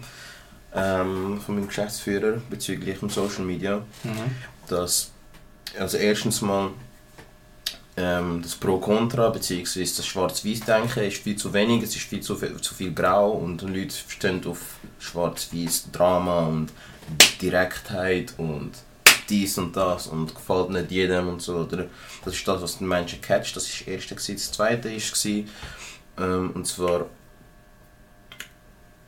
ähm, 0.75 1.39
von 1.41 1.55
meinem 1.55 1.67
Geschäftsführer 1.67 2.41
bezüglich 2.49 2.99
dem 2.99 3.09
Social 3.09 3.45
Media, 3.45 3.77
Mhm. 4.03 4.35
dass 4.67 5.11
also 5.79 5.97
erstens 5.97 6.41
mal 6.41 6.71
ähm, 7.97 8.41
das 8.41 8.55
Pro-Contra 8.55 9.29
bzw. 9.29 9.79
das 9.81 10.05
Schwarz-Weiß-Denken 10.05 11.03
ist 11.03 11.23
viel 11.23 11.35
zu 11.37 11.53
wenig, 11.53 11.83
es 11.83 11.95
ist 11.95 12.03
viel 12.03 12.21
zu 12.21 12.35
viel, 12.35 12.59
zu 12.59 12.73
viel 12.73 12.93
Grau 12.93 13.31
und 13.31 13.61
die 13.61 13.67
Leute 13.67 13.95
stehen 14.07 14.45
auf 14.45 14.75
Schwarz-Weiß 14.99 15.91
Drama 15.91 16.41
und 16.47 16.71
Direktheit 17.41 18.33
und 18.37 18.71
dies 19.29 19.57
und 19.57 19.75
das 19.75 20.07
und 20.07 20.35
gefällt 20.35 20.69
nicht 20.69 20.91
jedem 20.91 21.29
und 21.29 21.41
so. 21.41 21.57
Oder? 21.57 21.85
Das 22.23 22.33
ist 22.33 22.47
das, 22.47 22.61
was 22.61 22.77
den 22.77 22.87
Menschen 22.87 23.21
catcht. 23.21 23.55
Das 23.55 23.67
ist 23.67 23.81
das 23.81 23.87
Erste. 23.87 24.15
Gewesen. 24.15 24.35
Das 24.35 24.51
Zweite 24.51 24.89
war, 24.91 26.25
ähm, 26.25 26.51
und 26.53 26.67
zwar 26.67 27.05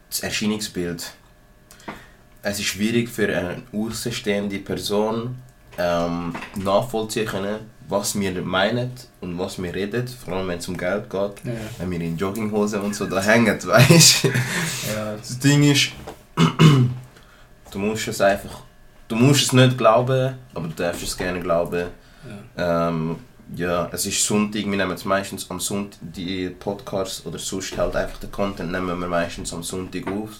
das 0.10 0.22
Erscheinungsbild. 0.22 1.12
Es 2.50 2.60
ist 2.60 2.68
schwierig 2.68 3.10
für 3.10 3.27
eine 3.27 3.62
außenstehende 3.74 4.60
Person 4.60 5.36
ähm, 5.77 6.34
nachvollziehen 6.56 7.25
können, 7.25 7.60
was 7.89 8.18
wir 8.18 8.42
meinen 8.42 8.92
und 9.20 9.38
was 9.38 9.62
wir 9.62 9.75
reden, 9.75 10.08
vor 10.08 10.36
allem 10.36 10.48
wenn 10.48 10.60
es 10.60 10.68
um 10.70 10.77
Geld 10.77 11.10
geht. 11.10 11.44
Ja. 11.44 11.51
Wenn 11.77 11.92
wir 11.92 12.00
in 12.00 12.16
Jogginghosen 12.16 12.80
und 12.80 12.96
so 12.96 13.06
da 13.06 13.22
hängen, 13.22 13.62
weißt 13.63 14.24
du. 14.24 14.27
Ja, 14.30 15.16
Das 15.18 15.38
Ding 15.39 15.62
ist, 15.70 15.89
du 17.72 17.80
musst 17.80 18.08
es 18.08 18.22
einfach, 18.22 18.62
du 19.10 19.18
musst 19.18 19.44
es 19.44 19.51
nicht 19.51 19.77
glauben, 19.77 20.36
aber 20.54 20.68
du 20.70 20.74
darfst 20.74 21.04
es 21.04 21.18
gerne 21.18 21.42
glauben. 21.42 21.88
ja. 22.58 22.88
Ähm, 22.88 23.18
ja, 23.56 23.89
es 23.94 24.06
ist 24.06 24.25
Sonntag, 24.25 24.66
wir 24.66 24.77
nehmen 24.77 24.92
es 24.92 25.06
meistens 25.06 25.50
am 25.50 25.60
Sonntag, 25.60 26.00
die 26.01 26.50
Podcasts 26.50 27.25
oder 27.25 27.39
sonst 27.39 27.77
halt 27.77 27.96
einfach 27.96 28.20
den 28.20 28.32
Content 28.32 28.72
nehmen 28.72 29.00
wir 29.00 29.08
meistens 29.08 29.54
am 29.54 29.63
Sonntag 29.63 30.06
auf. 30.08 30.32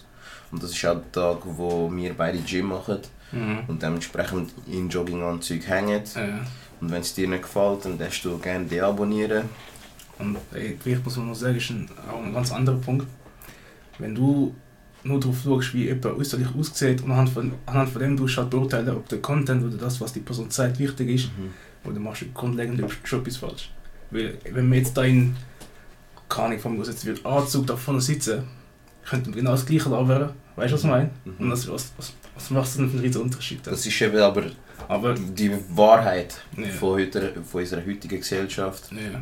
Und 0.52 0.64
das 0.64 0.72
ist 0.72 0.86
auch 0.86 0.96
der 0.96 1.12
Tag, 1.12 1.38
wo 1.44 1.92
wir 1.94 2.14
beide 2.14 2.40
Gym 2.40 2.68
machen 2.68 3.00
Mhm. 3.32 3.60
und 3.68 3.82
dementsprechend 3.84 4.52
in 4.68 4.88
Jogginganzug 4.88 5.68
hängen. 5.68 6.02
Ja. 6.16 6.40
Und 6.80 6.92
wenn 6.92 7.02
es 7.02 7.14
dir 7.14 7.28
nicht 7.28 7.42
gefällt, 7.42 7.84
dann 7.84 7.98
darfst 7.98 8.24
du 8.24 8.38
gerne 8.38 8.66
deabonnieren. 8.66 9.50
Und 10.18 10.38
ey, 10.54 10.78
vielleicht 10.82 11.04
muss 11.04 11.18
man 11.18 11.28
noch 11.28 11.36
sagen, 11.36 11.58
ist 11.58 11.70
ein, 11.70 11.90
auch 12.10 12.24
ein 12.24 12.34
ganz 12.34 12.52
anderer 12.54 12.78
Punkt. 12.78 13.06
Wenn 14.00 14.16
du 14.16 14.56
nur 15.04 15.20
darauf 15.20 15.42
schaust, 15.44 15.74
wie 15.74 15.86
jemand 15.86 16.06
äußerlich 16.06 16.48
aussieht 16.58 17.02
und 17.04 17.12
anhand 17.12 17.30
von, 17.30 17.52
anhand 17.66 17.90
von 17.90 18.02
dem 18.02 18.16
du 18.16 18.28
halt 18.28 18.50
beurteilen, 18.50 18.90
ob 18.90 19.08
der 19.10 19.20
Content 19.20 19.64
oder 19.64 19.78
das, 19.78 20.00
was 20.00 20.14
die 20.14 20.20
Person 20.22 20.50
sagt, 20.50 20.80
wichtig 20.80 21.10
ist, 21.10 21.30
oder 21.84 22.00
machst 22.00 22.22
du 22.22 22.26
grundlegend 22.34 22.82
schon 23.04 23.20
etwas 23.22 23.38
falsch. 23.38 23.72
Weil, 24.12 24.38
wenn 24.52 24.70
wir 24.72 24.80
jetzt 24.80 24.96
da 24.96 25.04
in, 25.04 25.36
keine 26.30 26.62
Ahnung, 26.64 26.82
aus 26.82 26.88
jetzt 26.88 27.06
wird 27.06 27.26
Anzug 27.26 27.68
da 27.68 27.76
vorne 27.76 28.02
sitzen, 28.02 28.44
könnten 29.10 29.28
wir 29.34 29.42
genau 29.42 29.52
das 29.52 29.66
gleiche 29.66 29.90
labern, 29.90 30.32
weißt 30.56 30.72
du, 30.72 30.76
was 30.76 30.84
ich 30.84 30.90
meine? 30.90 31.10
Und 31.26 31.40
Mhm. 31.40 31.50
das, 31.50 31.68
was, 31.68 31.92
was, 31.98 32.14
was 32.36 32.50
macht 32.52 32.66
das 32.68 32.80
einen 32.80 33.00
riesen 33.00 33.22
Unterschied? 33.22 33.66
Das 33.66 33.86
ist 33.86 34.02
eben 34.02 34.18
aber 34.20 34.44
Aber, 34.88 35.14
die 35.16 35.52
Wahrheit 35.70 36.40
ja, 36.56 36.68
von, 36.70 36.90
heute, 37.00 37.34
von 37.44 37.62
unserer 37.62 37.86
heutigen 37.86 38.20
Gesellschaft. 38.20 38.92
ja, 38.92 39.22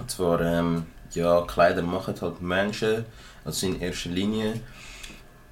Und 0.00 0.10
zwar, 0.10 0.40
ähm, 0.40 0.84
ja, 1.12 1.42
Kleider 1.42 1.82
machen 1.82 2.14
halt 2.20 2.40
Menschen, 2.40 3.04
also 3.44 3.66
in 3.66 3.80
erster 3.80 4.10
Linie. 4.10 4.60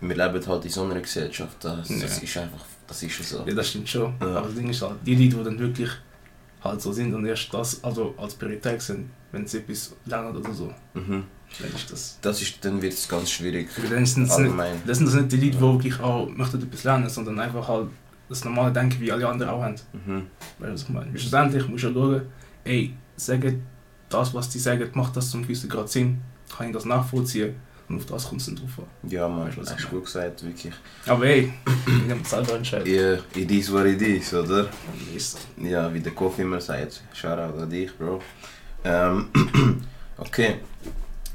Wir 0.01 0.17
leben 0.17 0.47
halt 0.47 0.65
in 0.65 0.71
so 0.71 0.83
einer 0.85 1.01
Gesellschaft, 1.01 1.57
das, 1.65 1.89
das 1.89 2.17
Ja. 2.19 2.23
ist 2.23 2.37
einfach, 2.39 2.65
Das 2.89 3.03
ist 3.03 3.13
schon 3.13 3.25
so. 3.27 3.45
Ja, 3.47 3.55
das 3.55 3.69
stimmt 3.69 3.89
schon. 3.89 4.13
Aber 4.21 4.43
das 4.43 4.55
Ding 4.55 4.69
ist 4.69 4.83
halt, 4.83 4.97
die 5.07 5.15
Leute, 5.15 5.37
die 5.39 5.45
dann 5.45 5.59
wirklich 5.59 5.89
halt 6.65 6.81
so 6.81 6.93
sind 6.93 7.13
und 7.15 7.25
erst 7.27 7.53
das 7.53 7.83
also 7.83 8.15
als 8.17 8.35
Priorität 8.35 8.81
sind, 8.83 9.11
wenn 9.33 9.47
sie 9.47 9.59
etwas 9.59 9.95
lernen 10.07 10.37
oder 10.37 10.53
so, 10.53 10.73
Mhm. 10.95 11.25
dann 11.61 11.73
ist 11.75 11.91
das. 11.91 12.19
Das 12.21 12.41
ist, 12.43 12.65
dann 12.65 12.81
wird 12.81 12.93
es 12.93 13.09
ganz 13.09 13.31
schwierig. 13.31 13.69
Dann 13.91 14.07
sind 14.07 14.25
es 14.25 14.39
nicht, 14.39 14.55
das 14.87 14.99
sind 14.99 15.07
das 15.07 15.15
nicht 15.15 15.33
die 15.33 15.37
Leute, 15.37 15.51
die 15.57 15.61
wirklich 15.61 16.01
auch 16.01 16.29
möchten 16.29 16.63
etwas 16.63 16.85
lernen, 16.85 17.09
sondern 17.09 17.39
einfach 17.41 17.67
halt 17.67 17.89
das 18.29 18.45
normale 18.45 18.73
Denken, 18.73 19.01
wie 19.01 19.11
alle 19.13 19.29
anderen 19.29 19.51
auch 19.53 19.63
haben. 19.63 19.75
Mhm. 20.07 20.27
Weißt 20.59 20.85
du, 20.85 20.87
ich 20.87 20.95
meine? 20.95 21.19
Schlussendlich 21.19 21.69
musst 21.69 21.85
du 21.85 21.89
ja 21.89 21.95
schauen, 21.95 22.23
ey, 22.65 22.95
sagen 23.17 23.63
das, 24.09 24.33
was 24.35 24.49
die 24.51 24.59
sagen, 24.59 24.89
macht 24.95 25.17
das 25.17 25.31
zum 25.31 25.43
gewissen 25.43 25.69
Grad 25.69 25.89
Sinn, 25.89 26.21
kann 26.57 26.67
ich 26.69 26.73
das 26.73 26.85
nachvollziehen 26.85 27.55
und 27.89 27.97
auf 27.97 28.07
das 28.07 28.29
kommt 28.29 28.41
es 28.41 28.47
dann 28.47 28.57
drauf 28.57 28.79
an. 28.79 29.11
Ja, 29.11 29.29
man, 29.29 29.49
Weißt 29.49 29.59
was 29.59 29.71
hast 29.71 29.81
ich 29.81 29.87
du 29.87 29.97
gut 29.97 30.05
gesagt, 30.05 30.45
wirklich. 30.45 30.73
Aber 31.07 31.25
ey, 31.27 31.53
ich 31.87 32.15
muss 32.15 32.31
selber 32.31 32.55
entscheiden. 32.55 32.95
Ja, 32.95 33.15
it 33.41 33.51
is 33.51 33.73
what 33.73 33.87
it 33.87 34.01
is, 34.03 34.33
oder? 34.35 34.69
Ja, 35.59 35.93
wie 35.93 36.01
der 36.01 36.13
Kofi 36.13 36.43
immer 36.43 36.61
sagt. 36.61 37.03
Shoutout 37.13 37.59
an 37.61 37.71
dich, 37.71 37.97
Bro. 37.97 38.21
Ähm, 38.85 39.29
okay. 40.19 40.57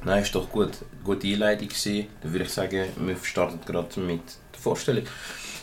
Nein, 0.03 0.23
ist 0.23 0.33
doch 0.35 0.49
gut. 0.49 0.71
Gute 1.03 1.27
Einleitung 1.27 1.67
gewesen. 1.67 2.07
Dann 2.21 2.31
würde 2.31 2.45
ich 2.45 2.51
sagen, 2.51 2.85
wir 2.97 3.17
starten 3.21 3.59
gerade 3.65 3.99
mit 3.99 4.21
der 4.53 4.59
Vorstellung. 4.59 5.03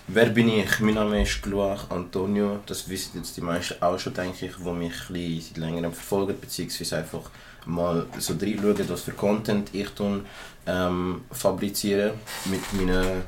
Wer 0.06 0.26
bin 0.26 0.50
ich? 0.50 0.80
Mein 0.80 0.96
Name 0.96 1.23
ist 1.23 1.42
Gluach 1.42 1.88
Antonio. 1.90 2.61
Das 2.66 2.87
wissen 2.90 3.16
jetzt 3.16 3.38
die 3.38 3.40
meisten 3.40 3.82
auch 3.82 3.99
schon, 3.99 4.12
denke 4.12 4.44
ich, 4.44 4.52
die 4.54 4.70
mich 4.70 5.46
seit 5.46 5.56
längerem 5.56 5.94
verfolgen, 5.94 6.38
beziehungsweise 6.38 6.99
einfach 6.99 7.30
mal 7.64 8.04
so 8.18 8.34
reinschauen, 8.34 8.87
was 8.90 9.00
für 9.00 9.12
Content 9.12 9.70
ich 9.73 9.88
tun, 9.88 10.26
ähm, 10.66 11.23
fabriziere 11.30 12.12
mit 12.44 12.61
meinen 12.75 13.23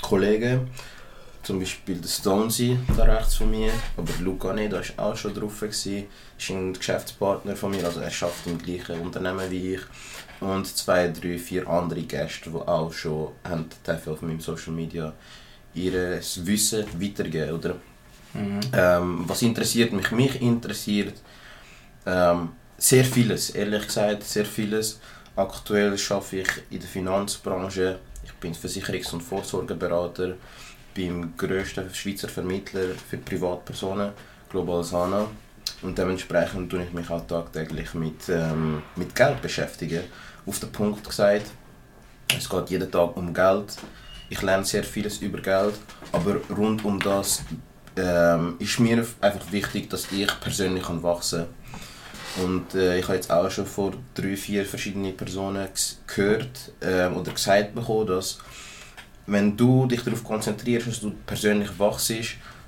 Kollegen. 0.00 0.70
Zum 1.42 1.58
Beispiel 1.58 1.96
der 1.96 2.08
Stonesy 2.08 2.78
da 2.96 3.04
rechts 3.04 3.34
von 3.34 3.50
mir, 3.50 3.72
aber 3.96 4.12
Luca 4.20 4.52
nicht, 4.52 4.72
da 4.72 4.82
war 4.98 5.06
auch 5.06 5.16
schon 5.16 5.34
drauf. 5.34 5.58
Gewesen. 5.58 6.06
ist 6.38 6.50
ein 6.50 6.74
Geschäftspartner 6.74 7.56
von 7.56 7.72
mir, 7.72 7.84
also 7.84 7.98
er 7.98 8.06
arbeitet 8.06 8.46
im 8.46 8.58
gleichen 8.58 9.00
Unternehmen 9.00 9.50
wie 9.50 9.74
ich. 9.74 9.80
Und 10.38 10.64
zwei, 10.68 11.08
drei, 11.08 11.38
vier 11.38 11.66
andere 11.66 12.02
Gäste, 12.02 12.50
die 12.50 12.56
auch 12.56 12.92
schon 12.92 13.32
haben 13.42 13.66
auf 14.06 14.22
meinem 14.22 14.40
Social 14.40 14.72
Media 14.72 15.12
ihr 15.74 16.20
Wissen 16.36 16.86
weitergeben, 17.00 17.52
oder? 17.52 17.76
Mhm. 18.34 18.60
Ähm, 18.72 19.24
was 19.26 19.42
interessiert 19.42 19.92
mich? 19.92 20.10
Mich 20.12 20.40
interessiert 20.40 21.14
ähm, 22.06 22.50
sehr 22.78 23.04
vieles, 23.04 23.50
ehrlich 23.50 23.86
gesagt, 23.86 24.22
sehr 24.24 24.46
vieles. 24.46 25.00
Aktuell 25.36 25.96
arbeite 26.10 26.36
ich 26.36 26.48
in 26.70 26.80
der 26.80 26.88
Finanzbranche. 26.88 27.98
Ich 28.24 28.32
bin 28.34 28.54
Versicherungs- 28.54 29.12
und 29.12 29.22
Vorsorgeberater 29.22 30.34
beim 30.96 31.36
grössten 31.36 31.92
Schweizer 31.94 32.28
Vermittler 32.28 32.94
für 33.08 33.18
Privatpersonen, 33.18 34.12
Global 34.50 34.82
Sana. 34.82 35.26
Und 35.82 35.96
dementsprechend 35.96 36.70
tue 36.70 36.84
ich 36.84 36.92
mich 36.92 37.08
auch 37.10 37.26
tagtäglich 37.26 37.94
mit, 37.94 38.28
ähm, 38.28 38.82
mit 38.96 39.14
Geld 39.14 39.40
beschäftigen. 39.40 40.02
Auf 40.46 40.58
den 40.58 40.72
Punkt 40.72 41.04
gesagt, 41.04 41.46
es 42.36 42.48
geht 42.48 42.70
jeden 42.70 42.90
Tag 42.90 43.16
um 43.16 43.32
Geld. 43.32 43.76
Ich 44.30 44.40
lerne 44.42 44.64
sehr 44.64 44.84
vieles 44.84 45.18
über 45.18 45.40
Geld, 45.40 45.74
aber 46.12 46.36
rund 46.56 46.84
um 46.84 46.98
das 46.98 47.42
ähm, 47.96 48.54
ist 48.58 48.78
mir 48.78 49.04
einfach 49.20 49.52
wichtig, 49.52 49.90
dass 49.90 50.10
ich 50.12 50.40
persönlich 50.40 50.84
kann 50.84 51.02
wachsen 51.02 51.46
kann. 52.36 52.44
Und 52.44 52.74
äh, 52.74 52.98
ich 52.98 53.04
habe 53.04 53.16
jetzt 53.16 53.30
auch 53.30 53.50
schon 53.50 53.66
vor 53.66 53.92
drei, 54.14 54.36
vier 54.36 54.64
verschiedenen 54.64 55.16
Personen 55.16 55.68
gehört 56.06 56.72
ähm, 56.80 57.16
oder 57.16 57.32
gesagt 57.32 57.74
bekommen, 57.74 58.06
dass 58.06 58.38
wenn 59.26 59.56
du 59.56 59.86
dich 59.86 60.02
darauf 60.02 60.22
konzentrierst, 60.22 60.86
dass 60.86 61.00
du 61.00 61.12
persönlich 61.26 61.76
wachst, 61.78 62.12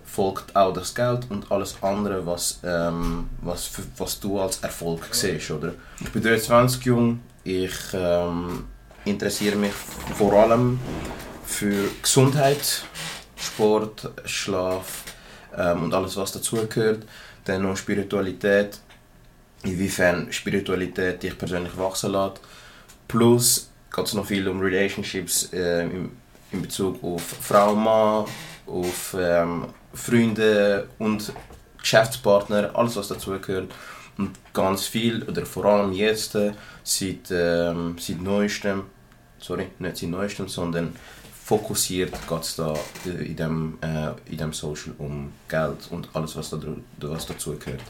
folgt 0.04 0.54
auch 0.54 0.73
das 0.73 0.95
Geld 0.95 1.31
und 1.31 1.50
alles 1.50 1.76
andere, 1.81 2.26
was, 2.26 2.61
ähm, 2.64 3.31
was, 3.40 3.71
was 3.97 4.21
du 4.21 4.40
als 4.40 4.59
Erfolg 4.59 5.09
siehst. 5.12 5.50
Oder? 5.52 5.75
Ich 6.00 6.11
bin 6.11 6.23
23 6.23 6.85
jung, 6.85 7.21
ich 7.45 7.73
ähm, 7.95 8.64
interessiere 9.04 9.57
mich 9.57 9.73
vor 9.73 10.33
allem 10.35 10.78
für 11.53 11.89
Gesundheit, 12.01 12.83
Sport, 13.37 14.11
Schlaf 14.25 15.05
ähm, 15.57 15.85
und 15.85 15.95
alles, 15.95 16.17
was 16.17 16.33
dazugehört. 16.33 17.05
Dann 17.45 17.63
noch 17.63 17.77
Spiritualität, 17.77 18.79
inwiefern 19.63 20.33
Spiritualität 20.33 21.23
dich 21.23 21.37
persönlich 21.37 21.77
wachsen 21.77 22.13
lässt. 22.13 22.41
Plus 23.07 23.71
geht 23.95 24.07
es 24.07 24.15
noch 24.15 24.27
viel 24.27 24.49
um 24.49 24.61
Relationships 24.61 25.53
äh, 25.53 25.83
in, 25.83 26.11
in 26.53 26.63
Bezug 26.63 27.03
auf 27.05 27.23
Frau, 27.23 27.75
Mann, 27.75 28.25
auf 28.67 29.17
ähm, 29.19 29.67
Freunde 29.93 30.89
und 30.99 31.33
Geschäftspartner, 31.79 32.71
alles 32.75 32.97
was 32.97 33.09
dazugehört. 33.09 33.73
Und 34.19 34.31
ganz 34.53 34.87
viel, 34.87 35.23
oder 35.25 35.45
vor 35.45 35.65
allem 35.65 35.93
jetzt, 35.93 36.35
äh, 36.35 36.53
seit, 36.83 37.31
ähm, 37.31 37.97
seit 37.99 38.21
neuestem, 38.21 38.85
sorry, 39.39 39.69
nicht 39.79 39.97
seit 39.97 40.11
neuestem, 40.11 40.49
sondern 40.49 40.95
fokussiert 41.45 42.13
geht 42.29 42.43
es 42.43 42.57
da 42.57 42.75
äh, 43.07 43.27
in 43.27 43.37
dem, 43.37 43.79
äh, 43.81 44.13
in 44.31 44.39
dem 44.39 44.53
Social 44.53 44.95
um 44.99 45.33
Geld 45.49 45.89
und 45.91 46.09
alles, 46.13 46.37
was, 46.37 46.51
da, 46.51 46.59
was 47.01 47.27
dazugehört. 47.27 47.83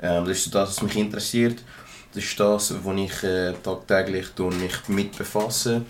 Ähm, 0.00 0.24
das 0.24 0.38
ist 0.38 0.44
so 0.44 0.50
das, 0.50 0.70
was 0.70 0.82
mich 0.82 0.96
interessiert. 0.96 1.62
Das 2.12 2.24
ist 2.24 2.38
das, 2.38 2.74
wo 2.82 2.92
ich 2.92 3.22
äh, 3.22 3.52
tagtäglich 3.62 4.26
mich 4.38 4.88
mit 4.88 5.16
befasse. 5.16 5.82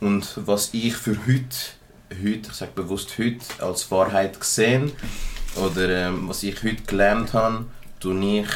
Und 0.00 0.26
was 0.46 0.70
ich 0.72 0.96
für 0.96 1.16
heute, 1.26 1.56
heute, 2.10 2.48
ich 2.50 2.52
sage 2.52 2.72
bewusst 2.74 3.18
heute, 3.18 3.44
als 3.58 3.90
Wahrheit 3.90 4.40
gesehen 4.40 4.92
oder 5.56 6.08
ähm, 6.08 6.28
was 6.28 6.42
ich 6.42 6.62
heute 6.62 6.82
gelernt 6.82 7.34
habe, 7.34 7.66
tue 8.00 8.40
ich 8.40 8.48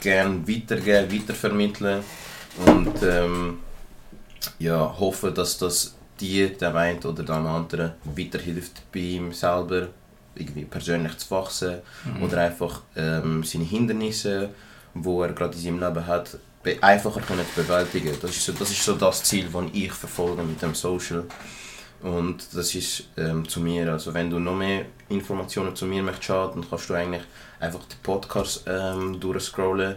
gerne 0.00 0.46
weitergeben, 0.46 1.12
weitervermitteln 1.12 2.04
und 2.66 3.02
ähm, 3.02 3.58
ja, 4.58 4.94
hoffe, 4.98 5.32
dass 5.32 5.58
das 5.58 5.95
die, 6.20 6.48
dem 6.48 6.76
einen 6.76 6.98
oder 7.02 7.22
dem 7.22 7.46
anderen 7.46 7.92
weiterhilft, 8.04 8.82
bei 8.92 9.00
ihm 9.00 9.32
selber 9.32 9.88
irgendwie 10.34 10.64
persönlich 10.64 11.16
zu 11.18 11.30
wachsen 11.30 11.76
Mhm. 12.04 12.22
oder 12.22 12.40
einfach 12.42 12.82
ähm, 12.94 13.42
seine 13.42 13.64
Hindernisse, 13.64 14.50
wo 14.94 15.22
er 15.22 15.32
gerade 15.32 15.54
in 15.56 15.62
seinem 15.62 15.80
Leben 15.80 16.06
hat, 16.06 16.38
einfacher 16.80 17.20
können 17.20 17.46
zu 17.54 17.62
bewältigen. 17.62 18.16
Das 18.20 18.30
ist 18.30 18.44
so 18.44 18.52
das, 18.52 18.70
ist 18.70 18.84
so 18.84 18.94
das 18.94 19.22
Ziel, 19.22 19.46
das 19.52 19.62
ich 19.72 19.92
verfolge 19.92 20.42
mit 20.42 20.60
dem 20.60 20.74
Social. 20.74 21.24
Und 22.02 22.46
das 22.52 22.74
ist 22.74 23.08
ähm, 23.16 23.48
zu 23.48 23.60
mir, 23.60 23.90
also 23.92 24.12
wenn 24.12 24.28
du 24.30 24.38
noch 24.38 24.54
mehr 24.54 24.84
Informationen 25.08 25.74
zu 25.74 25.86
mir 25.86 26.02
möchtest 26.02 26.28
dann 26.30 26.68
kannst 26.68 26.90
du 26.90 26.94
eigentlich 26.94 27.22
einfach 27.60 27.80
die 27.90 27.96
Podcasts 28.02 28.64
ähm, 28.66 29.18
durchscrollen. 29.18 29.96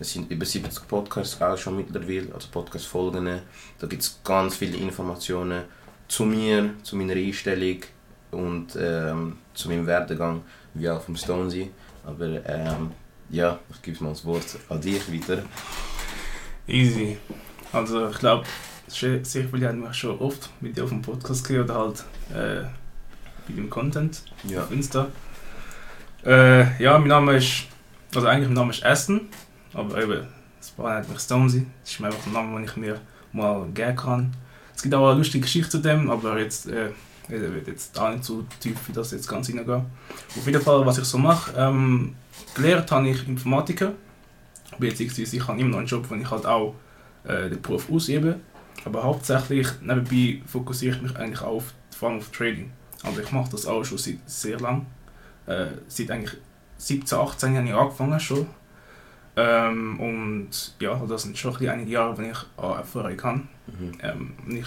Es 0.00 0.12
sind 0.12 0.30
über 0.30 0.46
70 0.46 0.88
Podcasts 0.88 1.40
auch 1.42 1.58
schon 1.58 1.76
mittlerweile, 1.76 2.34
also 2.34 2.48
Podcast-Folgen. 2.50 3.40
Da 3.78 3.86
gibt 3.86 4.02
es 4.02 4.18
ganz 4.24 4.56
viele 4.56 4.78
Informationen 4.78 5.64
zu 6.08 6.24
mir, 6.24 6.70
zu 6.82 6.96
meiner 6.96 7.12
Einstellung 7.12 7.80
und 8.30 8.68
ähm, 8.80 9.36
zu 9.52 9.68
meinem 9.68 9.86
Werdegang, 9.86 10.40
wie 10.72 10.88
auch 10.88 11.02
vom 11.02 11.16
Stonesy. 11.16 11.70
Aber 12.04 12.24
ähm, 12.46 12.92
ja, 13.28 13.58
ich 13.70 13.82
gebe 13.82 14.02
mal 14.02 14.10
das 14.10 14.24
Wort 14.24 14.46
an 14.70 14.80
dich 14.80 15.02
weiter. 15.12 15.42
Easy. 16.66 17.18
Also 17.72 18.08
ich 18.08 18.18
glaube, 18.18 18.44
viele 18.88 19.68
haben 19.68 19.80
mich 19.80 19.94
schon 19.94 20.18
oft 20.18 20.48
mit 20.62 20.76
dir 20.78 20.84
auf 20.84 20.90
dem 20.90 21.02
Podcast 21.02 21.46
gehört 21.46 21.68
oder 21.70 21.78
halt 21.78 22.04
äh, 22.30 22.64
bei 23.46 23.54
dem 23.54 23.68
Content 23.68 24.22
Ja. 24.44 24.62
auf 24.62 24.70
Insta. 24.72 25.08
Äh, 26.24 26.82
ja, 26.82 26.98
mein 26.98 27.08
Name 27.08 27.36
ist, 27.36 27.64
also 28.14 28.26
eigentlich 28.26 28.48
mein 28.48 28.54
Name 28.54 28.70
ist 28.72 28.84
Aston, 28.84 29.28
aber 29.74 30.02
eben, 30.02 30.26
das 30.58 30.76
war 30.76 30.98
nicht 30.98 31.10
mich 31.10 31.18
Stonesy. 31.20 31.66
Das 31.82 31.92
ist 31.92 32.02
einfach 32.02 32.26
ein 32.26 32.32
Name, 32.32 32.56
den 32.56 32.64
ich 32.64 32.76
mir 32.76 33.00
mal 33.32 33.66
geben 33.72 33.96
kann. 33.96 34.36
Es 34.74 34.82
gibt 34.82 34.94
auch 34.94 35.08
eine 35.08 35.18
lustige 35.18 35.42
Geschichte 35.42 35.70
zu 35.70 35.78
dem, 35.78 36.10
aber 36.10 36.38
jetzt, 36.38 36.66
äh, 36.68 36.90
ich 37.24 37.30
will 37.30 37.62
jetzt 37.66 37.98
auch 37.98 38.10
nicht 38.10 38.24
so 38.24 38.44
tief 38.60 38.76
in 38.88 38.94
das 38.94 39.12
jetzt 39.12 39.28
ganz 39.28 39.46
hineingehen. 39.46 39.84
Auf 40.36 40.46
jeden 40.46 40.62
Fall, 40.62 40.84
was 40.84 40.98
ich 40.98 41.04
so 41.04 41.18
mache, 41.18 41.52
ähm, 41.56 42.14
gelernt 42.54 42.90
habe 42.90 43.08
ich 43.08 43.28
Informatiker, 43.28 43.92
beziehungsweise 44.78 45.36
ich 45.36 45.46
habe 45.46 45.60
immer 45.60 45.70
noch 45.70 45.78
einen 45.78 45.86
Job, 45.86 46.06
wo 46.08 46.14
ich 46.14 46.30
halt 46.30 46.46
auch 46.46 46.74
äh, 47.24 47.48
den 47.48 47.60
Beruf 47.60 47.90
ausübe. 47.90 48.40
Aber 48.84 49.04
hauptsächlich 49.04 49.68
nebenbei 49.82 50.42
fokussiere 50.46 50.96
ich 50.96 51.02
mich 51.02 51.16
eigentlich 51.16 51.42
auch 51.42 51.56
auf, 51.56 51.74
vor 51.96 52.08
allem 52.08 52.18
auf 52.18 52.30
Trading. 52.30 52.72
Also 53.02 53.20
ich 53.20 53.30
mache 53.32 53.50
das 53.50 53.66
auch 53.66 53.84
schon 53.84 53.98
seit 53.98 54.18
sehr 54.26 54.58
lang. 54.58 54.86
Äh, 55.46 55.66
seit 55.88 56.10
eigentlich 56.10 56.38
17, 56.78 57.18
18 57.18 57.56
habe 57.56 57.68
ich 57.68 57.74
angefangen 57.74 58.20
schon. 58.20 58.46
Ähm, 59.36 60.00
und 60.00 60.74
ja, 60.80 61.00
das 61.08 61.22
sind 61.22 61.38
schon 61.38 61.56
einige 61.68 61.90
Jahre, 61.90 62.14
die 62.20 62.30
ich 62.30 62.38
an 62.56 62.78
Erfahrung 62.78 63.22
habe. 63.22 63.38
Mhm. 63.38 63.92
Ähm, 64.02 64.32
ich 64.48 64.66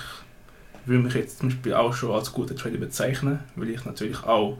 würde 0.86 1.04
mich 1.04 1.14
jetzt 1.14 1.40
zum 1.40 1.50
Beispiel 1.50 1.74
auch 1.74 1.94
schon 1.94 2.12
als 2.12 2.32
guter 2.32 2.56
Trader 2.56 2.78
bezeichnen, 2.78 3.40
weil 3.56 3.70
ich 3.70 3.86
natürlich 3.86 4.24
auch 4.24 4.58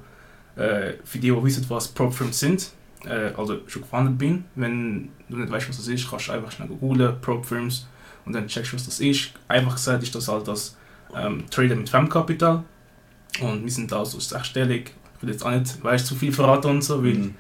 äh, 0.56 0.94
für 1.04 1.20
die, 1.20 1.32
die 1.32 1.44
wissen, 1.44 1.66
was 1.70 1.88
Prop-Firms 1.88 2.40
sind, 2.40 2.72
äh, 3.06 3.32
also 3.38 3.60
schon 3.68 3.82
gewandert 3.84 4.18
bin. 4.18 4.46
Wenn 4.56 5.10
du 5.30 5.38
nicht 5.38 5.52
weißt, 5.52 5.70
was 5.70 5.78
das 5.78 5.88
ist, 5.88 6.10
kannst 6.10 6.28
du 6.28 6.34
einfach 6.34 6.52
schnell 6.52 6.68
googeln, 6.68 7.20
Prop-Firms, 7.22 7.88
und 8.26 8.34
dann 8.34 8.48
checkst 8.48 8.72
du, 8.72 8.76
was 8.76 8.86
das 8.86 9.00
ist. 9.00 9.32
Einfach 9.48 9.76
gesagt 9.76 10.04
ist 10.04 10.16
das 10.16 10.28
halt 10.28 10.48
das 10.48 10.78
ähm, 11.16 11.44
Trader 11.50 11.76
mit 11.76 11.90
Fremdkapital. 11.90 12.64
Und 13.42 13.64
wir 13.64 13.72
sind 13.72 13.92
da 13.92 14.06
so 14.06 14.20
sechsstellig, 14.20 14.94
will 15.20 15.32
jetzt 15.32 15.46
auch 15.46 15.52
nicht, 15.52 15.84
weißt, 15.84 16.06
zu 16.06 16.16
viel 16.16 16.32
verraten 16.32 16.68
und 16.70 16.84
so, 16.84 17.04
weil 17.04 17.14
Mhm. 17.16 17.36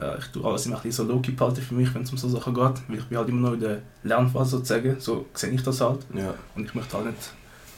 Äh, 0.00 0.18
ich 0.18 0.26
tue 0.26 0.44
alles 0.44 0.66
immer 0.66 0.76
ein 0.76 0.82
bisschen 0.82 1.06
so 1.06 1.12
low 1.12 1.20
behalten 1.20 1.62
für 1.62 1.74
mich, 1.74 1.94
wenn 1.94 2.02
es 2.02 2.10
um 2.12 2.18
so 2.18 2.28
Sachen 2.28 2.54
geht, 2.54 2.74
weil 2.88 2.98
ich 2.98 3.04
bin 3.06 3.18
halt 3.18 3.28
immer 3.28 3.48
noch 3.48 3.54
in 3.54 3.60
der 3.60 3.78
Lernphase 4.02 4.50
sozusagen, 4.58 4.96
so 5.00 5.26
sehe 5.34 5.50
ich 5.50 5.62
das 5.62 5.80
halt. 5.80 6.00
Ja. 6.14 6.34
Und 6.54 6.64
ich 6.66 6.74
möchte 6.74 6.96
halt 6.96 7.06
nicht, 7.06 7.18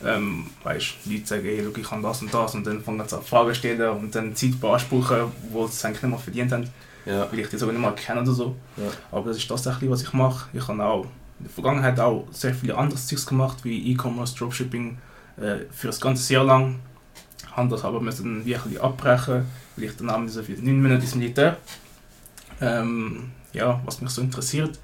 ähm, 0.04 0.46
weißt, 0.62 0.94
Leute 1.06 1.26
sagen, 1.26 1.42
hey, 1.44 1.60
look, 1.60 1.76
ich 1.78 1.88
kann 1.88 2.02
das 2.02 2.22
und 2.22 2.32
das 2.32 2.54
und 2.54 2.66
dann 2.66 2.80
fangen 2.82 3.02
sie 3.06 3.16
an 3.16 3.22
Fragen 3.22 3.54
stellen 3.54 3.90
und 3.98 4.14
dann 4.14 4.34
Zeit 4.34 4.60
beanspruchen, 4.60 5.18
wo 5.50 5.66
sie 5.66 5.72
es 5.72 5.84
eigentlich 5.84 6.02
nicht 6.02 6.10
mehr 6.10 6.18
verdient 6.18 6.52
haben, 6.52 6.68
Ja. 7.06 7.26
weil 7.30 7.40
ich 7.40 7.48
die 7.48 7.56
sogar 7.58 7.72
nicht 7.72 7.82
mal 7.82 7.94
kenne 7.94 8.22
oder 8.22 8.32
so. 8.32 8.54
Ja. 8.76 8.84
Aber 9.10 9.28
das 9.28 9.38
ist 9.38 9.48
tatsächlich, 9.48 9.90
was 9.90 10.02
ich 10.02 10.12
mache. 10.12 10.48
Ich 10.52 10.66
habe 10.68 10.84
auch 10.84 11.04
in 11.38 11.44
der 11.44 11.50
Vergangenheit 11.52 11.98
auch 12.00 12.26
sehr 12.32 12.54
viele 12.54 12.76
andere 12.76 12.98
Zeugs 12.98 13.26
gemacht, 13.26 13.58
wie 13.64 13.92
E-Commerce, 13.92 14.36
Dropshipping, 14.36 14.98
äh, 15.36 15.58
für 15.70 15.86
das 15.88 16.00
ganze 16.00 16.32
Jahr 16.32 16.44
lang. 16.44 16.80
Habe 17.52 17.68
das 17.70 17.84
aber 17.84 18.00
müssen 18.00 18.40
ein 18.40 18.44
bisschen 18.44 18.80
abbrechen, 18.80 19.44
weil 19.76 19.84
ich 19.84 19.96
dann 19.96 20.10
haben 20.12 20.28
so 20.28 20.42
für 20.42 20.52
neun 20.52 20.80
Monate 20.82 21.02
ins 21.02 21.14
Militär. 21.16 21.56
Ähm, 22.60 23.30
ja, 23.52 23.80
was 23.84 24.00
mich 24.00 24.10
so 24.10 24.22
interessiert. 24.22 24.78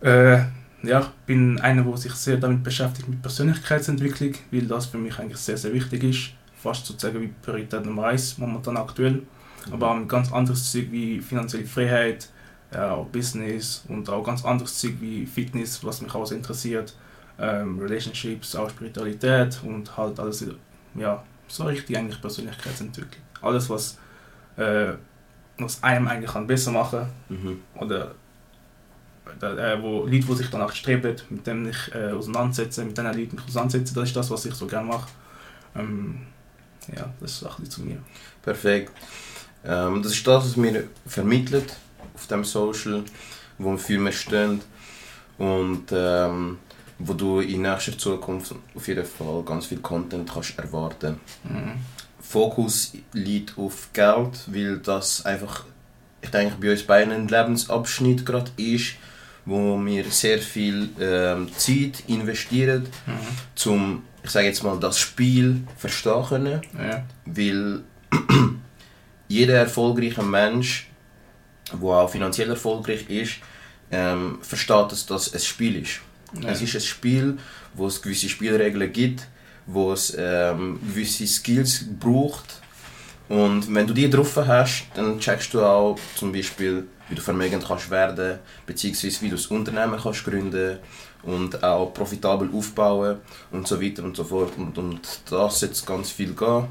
Äh, 0.00 0.38
ja, 0.82 1.00
ich 1.00 1.08
bin 1.26 1.60
einer, 1.60 1.82
der 1.82 1.96
sich 1.96 2.14
sehr 2.14 2.38
damit 2.38 2.62
beschäftigt 2.62 3.08
mit 3.08 3.20
Persönlichkeitsentwicklung, 3.22 4.34
weil 4.50 4.62
das 4.62 4.86
für 4.86 4.98
mich 4.98 5.18
eigentlich 5.18 5.38
sehr, 5.38 5.56
sehr 5.56 5.72
wichtig 5.72 6.04
ist. 6.04 6.30
Fast 6.56 6.86
sozusagen 6.86 7.20
wie 7.20 7.34
Priorität 7.42 7.84
Nummer 7.84 8.04
eins 8.04 8.38
momentan 8.38 8.76
aktuell. 8.76 9.22
Aber 9.70 9.90
auch 9.90 9.96
ein 9.96 10.08
ganz 10.08 10.32
anderes 10.32 10.70
Zeug 10.72 10.86
wie 10.90 11.20
finanzielle 11.20 11.66
Freiheit, 11.66 12.28
auch 12.72 13.06
Business 13.06 13.84
und 13.88 14.08
auch 14.08 14.22
ganz 14.22 14.44
anderes 14.44 14.78
Zeug 14.78 14.94
wie 15.00 15.26
Fitness, 15.26 15.84
was 15.84 16.00
mich 16.00 16.14
auch 16.14 16.24
sehr 16.24 16.38
interessiert. 16.38 16.94
Ähm, 17.38 17.78
Relationships, 17.78 18.54
auch 18.54 18.70
Spiritualität 18.70 19.60
und 19.64 19.96
halt 19.96 20.20
alles, 20.20 20.44
ja, 20.94 21.22
so 21.48 21.64
richtig 21.64 21.96
eigentlich 21.96 22.20
Persönlichkeitsentwicklung. 22.20 23.22
Alles, 23.42 23.68
was, 23.68 23.98
äh, 24.56 24.92
was 25.64 25.82
einem 25.82 26.08
eigentlich 26.08 26.32
kann 26.32 26.46
besser 26.46 26.72
machen 26.72 27.06
Mhm. 27.28 27.60
oder 27.78 28.12
äh, 29.40 29.80
wo 29.80 30.04
Leute, 30.04 30.26
die 30.26 30.34
sich 30.34 30.50
danach 30.50 30.72
streben, 30.74 31.16
mit 31.30 31.46
denen 31.46 31.68
ich 31.68 31.94
äh, 31.94 32.10
auseinandersetze, 32.12 32.84
mit 32.84 32.96
diesen 32.96 33.12
Leuten 33.12 33.36
mich 33.36 33.44
auseinandersetze, 33.46 33.94
das 33.94 34.04
ist 34.04 34.16
das, 34.16 34.30
was 34.30 34.44
ich 34.46 34.54
so 34.54 34.66
gerne 34.66 34.88
mache. 34.88 35.08
Ähm, 35.76 36.22
ja, 36.94 37.08
das 37.20 37.32
ist 37.42 37.44
ein 37.46 37.70
zu 37.70 37.82
mir. 37.82 37.98
Perfekt. 38.42 38.92
Ähm, 39.64 40.02
das 40.02 40.12
ist 40.12 40.26
das, 40.26 40.44
was 40.44 40.56
wir 40.62 40.84
vermittelt 41.06 41.76
auf 42.14 42.26
dem 42.26 42.44
Social, 42.44 43.04
wo 43.58 43.70
wir 43.72 43.78
viel 43.78 43.98
mehr 43.98 44.12
stehen 44.12 44.60
und 45.38 45.84
ähm, 45.92 46.58
wo 46.98 47.12
du 47.14 47.40
in 47.40 47.62
nächster 47.62 47.96
Zukunft 47.96 48.54
auf 48.74 48.88
jeden 48.88 49.04
Fall 49.04 49.42
ganz 49.44 49.66
viel 49.66 49.78
Content 49.78 50.30
kannst 50.32 50.58
erwarten. 50.58 51.20
Mhm. 51.44 51.72
Fokus 52.30 52.92
liegt 53.12 53.58
auf 53.58 53.88
Geld, 53.92 54.38
weil 54.46 54.78
das 54.78 55.26
einfach, 55.26 55.64
ich 56.22 56.30
denke, 56.30 56.54
bei 56.60 56.70
uns 56.70 56.84
beiden 56.84 57.12
ein 57.12 57.26
Lebensabschnitt 57.26 58.24
gerade 58.24 58.52
ist, 58.56 58.92
wo 59.44 59.76
wir 59.84 60.04
sehr 60.10 60.38
viel 60.38 60.90
ähm, 61.00 61.48
Zeit 61.56 62.04
investieren, 62.06 62.82
Mhm. 63.06 63.12
zum, 63.56 64.02
ich 64.22 64.30
sage 64.30 64.46
jetzt 64.46 64.62
mal, 64.62 64.78
das 64.78 65.00
Spiel 65.00 65.62
verstehen 65.76 66.24
können. 66.28 66.60
Ja. 66.78 67.02
Weil 67.24 67.80
jeder 69.28 69.54
erfolgreiche 69.54 70.22
Mensch, 70.22 70.88
der 71.72 71.88
auch 71.88 72.10
finanziell 72.10 72.50
erfolgreich 72.50 73.08
ist, 73.10 73.36
ähm, 73.90 74.38
versteht, 74.40 74.92
dass 74.92 75.04
das 75.06 75.34
ein 75.34 75.40
Spiel 75.40 75.82
ist. 75.82 76.00
Ja. 76.40 76.50
Es 76.50 76.62
ist 76.62 76.76
ein 76.76 76.80
Spiel, 76.80 77.38
wo 77.74 77.88
es 77.88 78.00
gewisse 78.00 78.28
Spielregeln 78.28 78.92
gibt, 78.92 79.26
wo 79.72 79.92
es 79.92 80.16
ähm, 80.18 80.78
gewisse 80.82 81.26
Skills 81.26 81.84
braucht. 81.98 82.60
Und 83.28 83.72
wenn 83.72 83.86
du 83.86 83.94
die 83.94 84.10
drauf 84.10 84.36
hast, 84.36 84.88
dann 84.94 85.18
checkst 85.20 85.54
du 85.54 85.62
auch 85.62 85.96
zum 86.16 86.32
Beispiel, 86.32 86.88
wie 87.08 87.14
du 87.14 87.22
vermögend 87.22 87.64
kannst 87.66 87.90
werden, 87.90 88.40
beziehungsweise 88.66 89.22
wie 89.22 89.28
du 89.28 89.36
das 89.36 89.46
Unternehmen 89.46 90.00
kannst 90.02 90.24
gründen 90.24 90.78
und 91.22 91.62
auch 91.62 91.92
profitabel 91.92 92.50
aufbauen 92.52 93.18
und 93.52 93.68
so 93.68 93.80
weiter 93.80 94.02
und 94.02 94.16
so 94.16 94.24
fort. 94.24 94.52
Und, 94.56 94.76
und 94.76 95.00
da 95.30 95.48
sollte 95.48 95.74
es 95.74 95.86
ganz 95.86 96.10
viel 96.10 96.34
gehen 96.34 96.66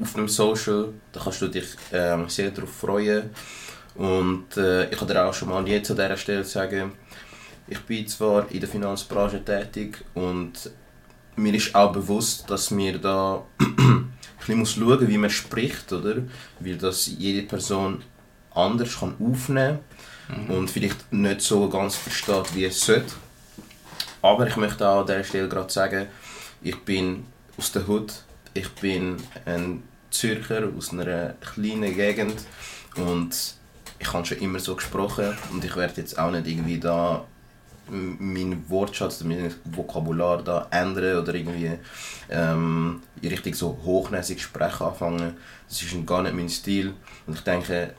auf 0.00 0.12
dem 0.14 0.28
Social. 0.28 0.94
Da 1.12 1.20
kannst 1.20 1.42
du 1.42 1.48
dich 1.48 1.66
ähm, 1.92 2.28
sehr 2.28 2.50
darauf 2.50 2.72
freuen. 2.72 3.30
Und 3.96 4.56
äh, 4.56 4.88
ich 4.88 4.98
kann 4.98 5.08
dir 5.08 5.24
auch 5.24 5.34
schon 5.34 5.48
mal 5.48 5.66
jetzt 5.68 5.90
an 5.90 5.96
dieser 5.96 6.16
Stelle 6.16 6.44
sagen, 6.44 6.92
ich 7.66 7.80
bin 7.80 8.06
zwar 8.06 8.50
in 8.50 8.60
der 8.60 8.68
Finanzbranche 8.68 9.44
tätig 9.44 10.04
und 10.14 10.70
mir 11.36 11.54
ist 11.54 11.74
auch 11.74 11.92
bewusst, 11.92 12.48
dass 12.50 12.70
mir 12.70 12.98
da 12.98 13.42
ein 13.58 14.12
bisschen 14.38 14.58
muss 14.58 14.72
schauen 14.72 15.08
wie 15.08 15.18
man 15.18 15.30
spricht, 15.30 15.92
oder? 15.92 16.16
Weil 16.58 16.76
das 16.76 17.06
jede 17.06 17.46
Person 17.46 18.02
anders 18.54 18.98
kann 18.98 19.14
aufnehmen 19.20 19.78
Mhm. 20.30 20.50
und 20.50 20.70
vielleicht 20.70 21.12
nicht 21.12 21.40
so 21.40 21.68
ganz 21.68 21.96
versteht, 21.96 22.54
wie 22.54 22.64
es 22.64 22.80
sollte. 22.86 23.12
Aber 24.22 24.46
ich 24.46 24.56
möchte 24.56 24.88
auch 24.88 25.00
an 25.00 25.06
dieser 25.06 25.24
Stelle 25.24 25.48
gerade 25.48 25.72
sagen, 25.72 26.06
ich 26.62 26.78
bin 26.84 27.24
aus 27.58 27.72
der 27.72 27.86
Hut, 27.88 28.12
ich 28.54 28.68
bin 28.74 29.16
ein 29.44 29.82
Zürcher 30.12 30.68
aus 30.76 30.92
einer 30.92 31.34
kleinen 31.40 31.94
Gegend 31.96 32.36
und 32.94 33.30
ich 33.98 34.12
habe 34.12 34.24
schon 34.24 34.38
immer 34.38 34.60
so 34.60 34.76
gesprochen 34.76 35.36
und 35.52 35.64
ich 35.64 35.74
werde 35.74 36.00
jetzt 36.00 36.16
auch 36.16 36.30
nicht 36.30 36.46
irgendwie 36.46 36.78
da 36.78 37.24
m- 37.90 38.16
meinen 38.32 38.64
Wortschatz, 38.68 39.22
mein 39.24 39.52
Vokabular 39.64 40.42
da 40.42 40.66
ändern 40.70 41.18
oder 41.22 41.34
irgendwie 41.34 41.72
ähm, 42.30 43.02
in 43.20 43.28
Richtung 43.28 43.54
so 43.54 43.78
hochnäsig 43.84 44.40
sprechen 44.42 44.86
anfangen. 44.86 45.36
Das 45.68 45.82
ist 45.82 46.06
gar 46.06 46.22
nicht 46.22 46.34
mein 46.34 46.48
Stil 46.48 46.94
und 47.26 47.34
ich 47.34 47.40
denke, 47.42 47.94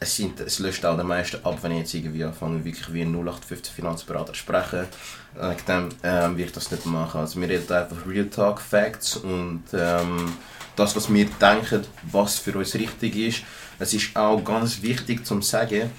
es, 0.00 0.16
sind, 0.16 0.40
es 0.40 0.58
löscht 0.58 0.84
auch 0.84 0.96
den 0.96 1.06
meisten 1.06 1.44
ab, 1.44 1.58
wenn 1.62 1.72
ich 1.72 1.78
jetzt 1.78 1.94
irgendwie 1.94 2.24
anfange, 2.24 2.64
wirklich 2.64 2.92
wie 2.92 3.02
ein 3.02 3.12
0815 3.14 3.72
Finanzberater 3.74 4.34
sprechen. 4.34 4.86
Wegen 5.34 5.56
dem 5.68 5.88
ähm, 6.02 6.36
will 6.36 6.46
ich 6.46 6.52
das 6.52 6.70
nicht 6.70 6.84
machen. 6.86 7.20
Also 7.20 7.40
wir 7.40 7.48
reden 7.48 7.72
einfach 7.72 8.06
Real 8.06 8.26
Talk 8.26 8.60
Facts 8.60 9.16
und 9.16 9.62
ähm, 9.72 10.32
das, 10.76 10.96
was 10.96 11.12
wir 11.12 11.26
denken, 11.40 11.84
was 12.10 12.38
für 12.38 12.58
uns 12.58 12.74
richtig 12.74 13.14
ist. 13.16 13.42
Es 13.78 13.94
ist 13.94 14.16
auch 14.16 14.42
ganz 14.44 14.82
wichtig 14.82 15.24
zu 15.24 15.40
sagen, 15.40 15.90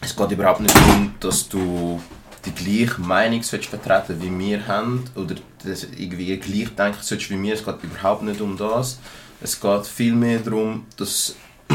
es 0.00 0.14
geht 0.14 0.30
überhaupt 0.30 0.60
nicht 0.60 0.76
darum, 0.76 1.14
dass 1.20 1.48
du 1.48 2.00
die 2.44 2.52
gleiche 2.52 3.00
Meinung 3.00 3.42
vertreten 3.42 4.20
wie 4.20 4.38
wir 4.38 4.66
haben 4.66 5.04
oder 5.14 5.34
das 5.64 5.84
irgendwie 5.84 6.36
gleich 6.36 6.74
denken 6.74 7.02
sollst 7.02 7.30
wie 7.30 7.42
wir. 7.42 7.54
Es 7.54 7.64
geht 7.64 7.82
überhaupt 7.82 8.22
nicht 8.22 8.40
um 8.40 8.56
das. 8.56 8.98
Es 9.40 9.60
geht 9.60 9.86
vielmehr 9.86 10.38
darum, 10.38 10.86
dass, 10.96 11.36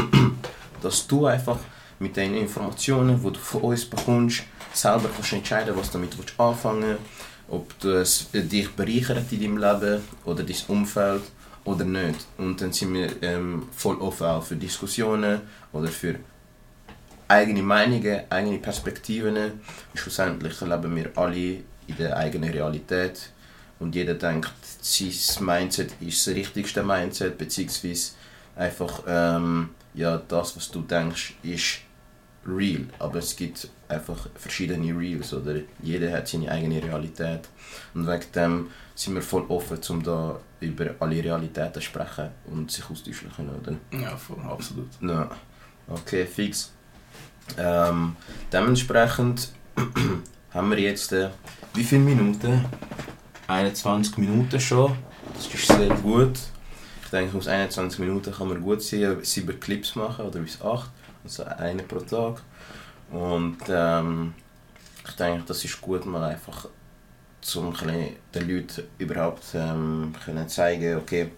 dass 0.82 1.06
du 1.06 1.26
einfach 1.26 1.58
mit 1.98 2.16
den 2.16 2.34
Informationen, 2.34 3.20
die 3.22 3.32
du 3.32 3.38
von 3.38 3.60
uns 3.62 3.84
bekommst, 3.84 4.42
selber 4.72 5.08
kannst 5.14 5.32
entscheiden, 5.32 5.74
was 5.76 5.90
du 5.90 5.98
damit 5.98 6.18
willst 6.18 6.38
anfangen 6.38 6.96
ob 7.48 7.78
du 7.80 8.00
es 8.00 8.28
dich 8.32 8.70
bereichert 8.72 9.30
in 9.32 9.40
deinem 9.40 9.58
Leben 9.58 10.02
oder 10.24 10.42
dein 10.42 10.56
Umfeld 10.68 11.22
oder 11.64 11.84
nicht. 11.84 12.26
Und 12.38 12.60
dann 12.60 12.72
sind 12.72 12.94
wir 12.94 13.22
ähm, 13.22 13.68
voll 13.74 13.96
offen 13.96 14.26
auch 14.26 14.42
für 14.42 14.56
Diskussionen 14.56 15.40
oder 15.72 15.88
für 15.88 16.16
eigene 17.28 17.62
Meinungen, 17.62 18.22
eigene 18.30 18.58
Perspektiven. 18.58 19.60
Schlussendlich 19.94 20.60
leben 20.60 20.96
wir 20.96 21.10
alle 21.16 21.62
in 21.86 21.96
der 21.98 22.16
eigenen 22.16 22.50
Realität 22.50 23.30
und 23.78 23.94
jeder 23.94 24.14
denkt, 24.14 24.52
sein 24.80 25.12
Mindset 25.44 25.92
ist 26.00 26.26
das 26.26 26.34
richtigste 26.34 26.82
Mindset, 26.82 27.36
beziehungsweise 27.36 28.12
einfach 28.56 29.02
ähm, 29.06 29.70
ja, 29.94 30.16
das, 30.16 30.56
was 30.56 30.70
du 30.70 30.82
denkst, 30.82 31.34
ist 31.42 31.80
real. 32.46 32.86
Aber 32.98 33.18
es 33.18 33.36
gibt 33.36 33.68
einfach 33.88 34.28
verschiedene 34.34 34.96
Reals, 34.98 35.32
oder? 35.32 35.60
Jeder 35.82 36.12
hat 36.12 36.28
seine 36.28 36.50
eigene 36.50 36.82
Realität. 36.82 37.48
Und 37.94 38.06
wegen 38.06 38.32
dem 38.34 38.70
sind 38.94 39.14
wir 39.14 39.22
voll 39.22 39.44
offen, 39.48 39.78
um 39.88 40.02
da 40.02 40.38
über 40.60 40.94
alle 41.00 41.22
Realitäten 41.22 41.74
zu 41.74 41.80
sprechen 41.82 42.30
und 42.46 42.70
sich 42.70 42.88
austauschen 42.88 43.30
können, 43.34 43.50
oder? 43.60 43.76
Ja, 43.98 44.16
voll, 44.16 44.40
absolut. 44.42 44.88
Ja. 45.00 45.30
Okay, 45.88 46.26
fix. 46.26 46.72
Ähm, 47.58 48.16
dementsprechend 48.52 49.52
haben 50.50 50.70
wir 50.70 50.80
jetzt 50.80 51.12
äh, 51.12 51.30
wie 51.74 51.84
viele 51.84 52.02
Minuten? 52.02 52.64
21 53.48 54.18
Minuten 54.18 54.60
schon. 54.60 54.96
Das 55.34 55.46
ist 55.52 55.66
sehr 55.66 55.88
gut. 55.96 56.38
Ich 57.04 57.10
denke, 57.10 57.36
aus 57.36 57.46
21 57.48 57.98
Minuten 58.00 58.32
kann 58.32 58.48
man 58.48 58.60
gut 58.60 58.82
sieben, 58.82 59.60
Clips 59.60 59.94
machen 59.96 60.26
oder 60.26 60.40
bis 60.40 60.60
8. 60.60 60.90
Also 61.24 61.44
eine 61.44 61.82
pro 61.82 62.00
Tag. 62.00 62.42
Und 63.10 63.58
ähm, 63.68 64.34
ich 65.06 65.14
denke, 65.16 65.44
das 65.46 65.64
ist 65.64 65.80
gut, 65.80 66.06
mal 66.06 66.24
einfach 66.24 66.68
um 67.56 67.74
den 67.76 68.48
Leuten 68.48 68.84
überhaupt 68.98 69.44
ähm, 69.54 70.14
können 70.24 70.48
zeigen, 70.48 70.96
okay, 70.96 71.30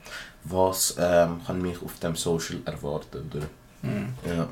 was 0.44 0.94
ähm, 0.98 1.40
kann 1.44 1.60
mich 1.60 1.82
auf 1.82 1.98
dem 1.98 2.14
Social 2.14 2.58
erwarten, 2.64 3.28
oder? 3.28 3.46
Mhm. 3.82 4.14
Ja. 4.24 4.48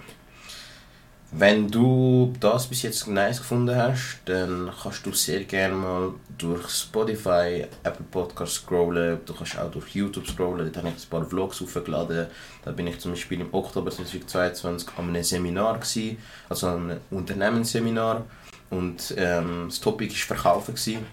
Wenn 1.36 1.68
du 1.68 2.32
das 2.38 2.68
bis 2.68 2.82
jetzt 2.82 3.08
nice 3.08 3.38
gefunden 3.38 3.74
hast, 3.74 4.20
dann 4.26 4.70
kannst 4.80 5.04
du 5.04 5.12
sehr 5.12 5.42
gerne 5.42 5.74
mal 5.74 6.12
durch 6.38 6.68
Spotify, 6.68 7.66
Apple 7.82 8.06
Podcasts 8.08 8.58
scrollen. 8.58 9.18
Du 9.26 9.34
kannst 9.34 9.58
auch 9.58 9.68
durch 9.68 9.96
YouTube 9.96 10.28
scrollen. 10.28 10.70
Dort 10.72 10.76
habe 10.76 10.94
ich 10.96 11.04
ein 11.04 11.10
paar 11.10 11.24
Vlogs 11.24 11.60
hochgeladen. 11.60 12.28
Da 12.64 12.70
bin 12.70 12.86
ich 12.86 13.00
zum 13.00 13.10
Beispiel 13.10 13.40
im 13.40 13.52
Oktober 13.52 13.90
2022 13.90 14.90
an 14.96 15.08
einem 15.08 15.24
Seminar, 15.24 15.80
gewesen, 15.80 16.18
also 16.48 16.68
an 16.68 16.90
einem 16.90 17.00
Unternehmensseminar. 17.10 18.24
Und 18.70 19.12
ähm, 19.16 19.64
das 19.70 19.80
Topic 19.80 20.14
war 20.14 20.36
Verkaufen. 20.36 20.76
Gewesen. 20.76 21.04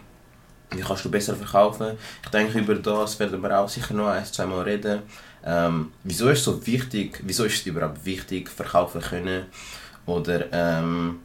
Wie 0.70 0.82
kannst 0.82 1.04
du 1.04 1.10
besser 1.10 1.36
verkaufen? 1.36 1.98
Ich 2.24 2.30
denke, 2.30 2.60
über 2.60 2.76
das 2.76 3.20
werden 3.20 3.42
wir 3.42 3.60
auch 3.60 3.68
sicher 3.68 3.96
noch 3.96 4.10
ein, 4.10 4.24
zwei 4.26 4.46
Mal 4.46 4.62
reden. 4.62 5.02
Ähm, 5.44 5.94
wieso 6.04 6.30
ist 6.30 6.40
es 6.40 6.46
so 6.46 6.68
wichtig, 6.68 7.20
wieso 7.24 7.46
ist 7.46 7.56
es 7.56 7.66
überhaupt 7.66 8.06
wichtig, 8.06 8.50
verkaufen 8.50 9.02
können? 9.02 9.46
Oder 10.06 10.52
ähm, 10.52 11.20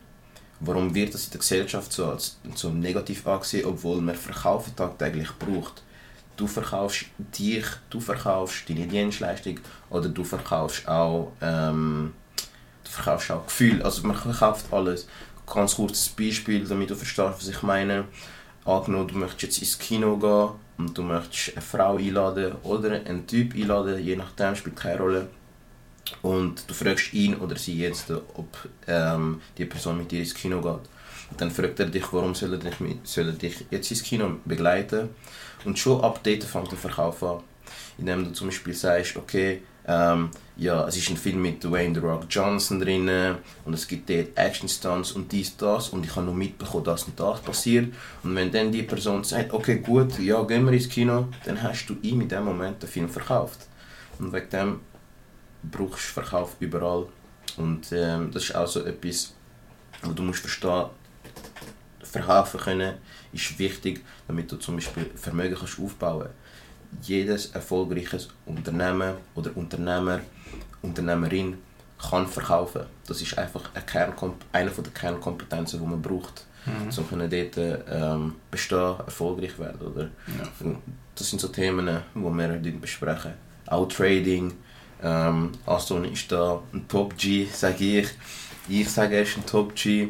warum 0.61 0.95
wird 0.95 1.15
das 1.15 1.25
in 1.27 1.31
der 1.33 1.41
Gesellschaft 1.41 1.93
so, 1.93 2.07
als, 2.07 2.39
so 2.55 2.71
negativ 2.71 3.27
angesehen, 3.27 3.67
obwohl 3.67 4.01
man 4.01 4.15
Verkaufen 4.15 4.75
tagtäglich 4.77 5.31
braucht? 5.39 5.83
Du 6.37 6.47
verkaufst 6.47 7.07
dich, 7.19 7.65
du 7.89 7.99
verkaufst 7.99 8.69
deine 8.69 8.87
Dienstleistung 8.87 9.59
oder 9.89 10.09
du 10.09 10.23
verkaufst 10.23 10.87
auch, 10.87 11.33
ähm, 11.41 12.13
du 12.85 12.91
verkaufst 12.91 13.31
auch 13.31 13.47
Gefühl. 13.47 13.83
Also 13.83 14.07
man 14.07 14.17
verkauft 14.17 14.67
alles. 14.71 15.09
Ganz 15.47 15.77
kurzes 15.77 16.09
Beispiel, 16.09 16.67
damit 16.67 16.91
du 16.91 16.95
verstehst, 16.95 17.39
was 17.39 17.49
ich 17.49 17.63
meine. 17.63 18.05
Angenommen, 18.65 19.09
du 19.09 19.15
möchtest 19.17 19.43
jetzt 19.43 19.59
ins 19.59 19.79
Kino 19.79 20.17
gehen 20.17 20.51
und 20.77 20.99
du 20.99 21.03
möchtest 21.03 21.57
eine 21.57 21.63
Frau 21.63 21.97
einladen 21.97 22.57
oder 22.65 22.91
einen 22.91 23.27
Typ 23.27 23.55
einladen, 23.55 24.05
je 24.05 24.17
nachdem, 24.17 24.57
spielt 24.57 24.77
keine 24.77 24.99
Rolle 24.99 25.29
und 26.23 26.69
du 26.69 26.75
fragst 26.75 27.13
ihn 27.13 27.37
oder 27.37 27.57
sie 27.57 27.79
jetzt, 27.79 28.11
ob 28.11 28.69
ähm, 28.87 29.41
die 29.59 29.65
Person 29.65 29.99
mit 29.99 30.11
dir 30.11 30.21
ins 30.21 30.35
Kino 30.35 30.61
geht. 30.61 30.89
Und 31.31 31.41
dann 31.41 31.51
fragt 31.51 31.81
er 31.81 31.87
dich, 31.87 32.13
warum 32.13 32.35
soll 32.35 32.53
er 32.53 32.59
dich, 32.59 32.75
soll 33.03 33.27
er 33.27 33.33
dich 33.33 33.67
jetzt 33.71 33.91
ins 33.91 34.03
Kino 34.03 34.37
begleiten. 34.45 35.11
Und 35.65 35.79
schon 35.79 36.01
ab 36.03 36.21
fängt 36.25 36.71
der 36.71 36.79
Verkauf 36.79 37.23
an. 37.23 37.41
Indem 37.99 38.25
du 38.25 38.33
zum 38.33 38.49
Beispiel 38.49 38.75
sagst, 38.75 39.17
okay, 39.17 39.63
ähm, 39.89 40.31
ja, 40.57 40.87
es 40.87 40.97
ist 40.97 41.11
ein 41.11 41.17
Film 41.17 41.43
mit 41.43 41.63
Dwayne 41.63 41.95
The 41.95 42.01
Rock 42.01 42.27
Johnson 42.29 42.81
drin 42.81 43.09
und 43.65 43.73
es 43.73 43.87
gibt 43.87 44.11
dort 44.11 44.37
Action 44.37 44.69
Stunts 44.69 45.13
und 45.13 45.31
dies, 45.31 45.57
das 45.57 45.91
und 45.91 46.05
ich 46.05 46.15
habe 46.17 46.27
noch 46.27 46.35
mitbekommen, 46.35 46.85
dass 46.85 47.05
und 47.05 47.19
das 47.19 47.41
passiert. 47.41 47.95
Und 48.23 48.35
wenn 48.35 48.51
dann 48.51 48.73
die 48.73 48.83
Person 48.83 49.23
sagt, 49.23 49.53
okay, 49.53 49.79
gut, 49.79 50.19
ja, 50.19 50.43
gehen 50.43 50.65
wir 50.65 50.73
ins 50.73 50.89
Kino, 50.89 51.29
dann 51.45 51.63
hast 51.63 51.87
du 51.87 51.97
ihm 52.03 52.21
in 52.21 52.29
dem 52.29 52.45
Moment 52.45 52.83
den 52.83 52.89
Film 52.89 53.09
verkauft. 53.09 53.67
Und 54.19 54.33
wegen 54.33 54.51
dem 54.51 54.81
brauchst 55.63 56.07
Verkauf 56.07 56.57
überall. 56.61 57.07
Und 57.57 57.91
ähm, 57.93 58.31
das 58.33 58.45
ist 58.45 58.55
auch 58.55 58.67
so 58.67 58.85
etwas, 58.85 59.35
wo 60.03 60.13
du 60.13 60.23
musst 60.23 60.41
verstehen, 60.41 60.87
verkaufen 62.03 62.61
können 62.61 62.95
ist 63.33 63.59
wichtig, 63.59 64.05
damit 64.27 64.51
du 64.51 64.57
zum 64.57 64.77
Beispiel 64.77 65.11
Vermögen 65.15 65.57
kannst 65.57 65.79
aufbauen 65.79 66.29
Jedes 67.03 67.47
erfolgreiches 67.51 68.29
Unternehmen 68.47 69.15
oder 69.35 69.55
Unternehmer, 69.57 70.21
Unternehmerin 70.83 71.59
kann 71.99 72.27
verkaufen. 72.27 72.83
Das 73.07 73.21
ist 73.21 73.37
einfach 73.37 73.71
eine, 73.75 73.85
Kernkomp 73.85 74.45
eine 74.53 74.71
der 74.71 74.93
Kernkompetenzen, 74.93 75.81
die 75.81 75.87
man 75.87 76.01
braucht, 76.01 76.47
mhm. 76.65 76.89
um 77.11 77.31
dort 77.31 77.59
ähm, 77.59 78.35
bestehen, 78.51 78.97
erfolgreich 79.05 79.59
werden. 79.59 79.81
Oder? 79.81 80.05
Ja. 80.05 80.73
Das 81.15 81.29
sind 81.29 81.41
so 81.41 81.49
Themen, 81.49 81.89
die 82.15 82.21
wir 82.21 82.81
besprechen. 82.81 83.33
Auch 83.67 83.89
Trading, 83.89 84.53
ähm, 85.03 85.53
Aston 85.67 86.05
ist 86.07 86.31
da 86.31 86.63
ein 86.73 86.87
Top 86.89 87.17
G, 87.17 87.47
sage 87.53 88.01
ich. 88.01 88.09
Ich 88.69 88.91
sage, 88.91 89.17
er 89.17 89.23
ist 89.23 89.37
ein 89.37 89.47
Top 89.47 89.75
G. 89.75 90.09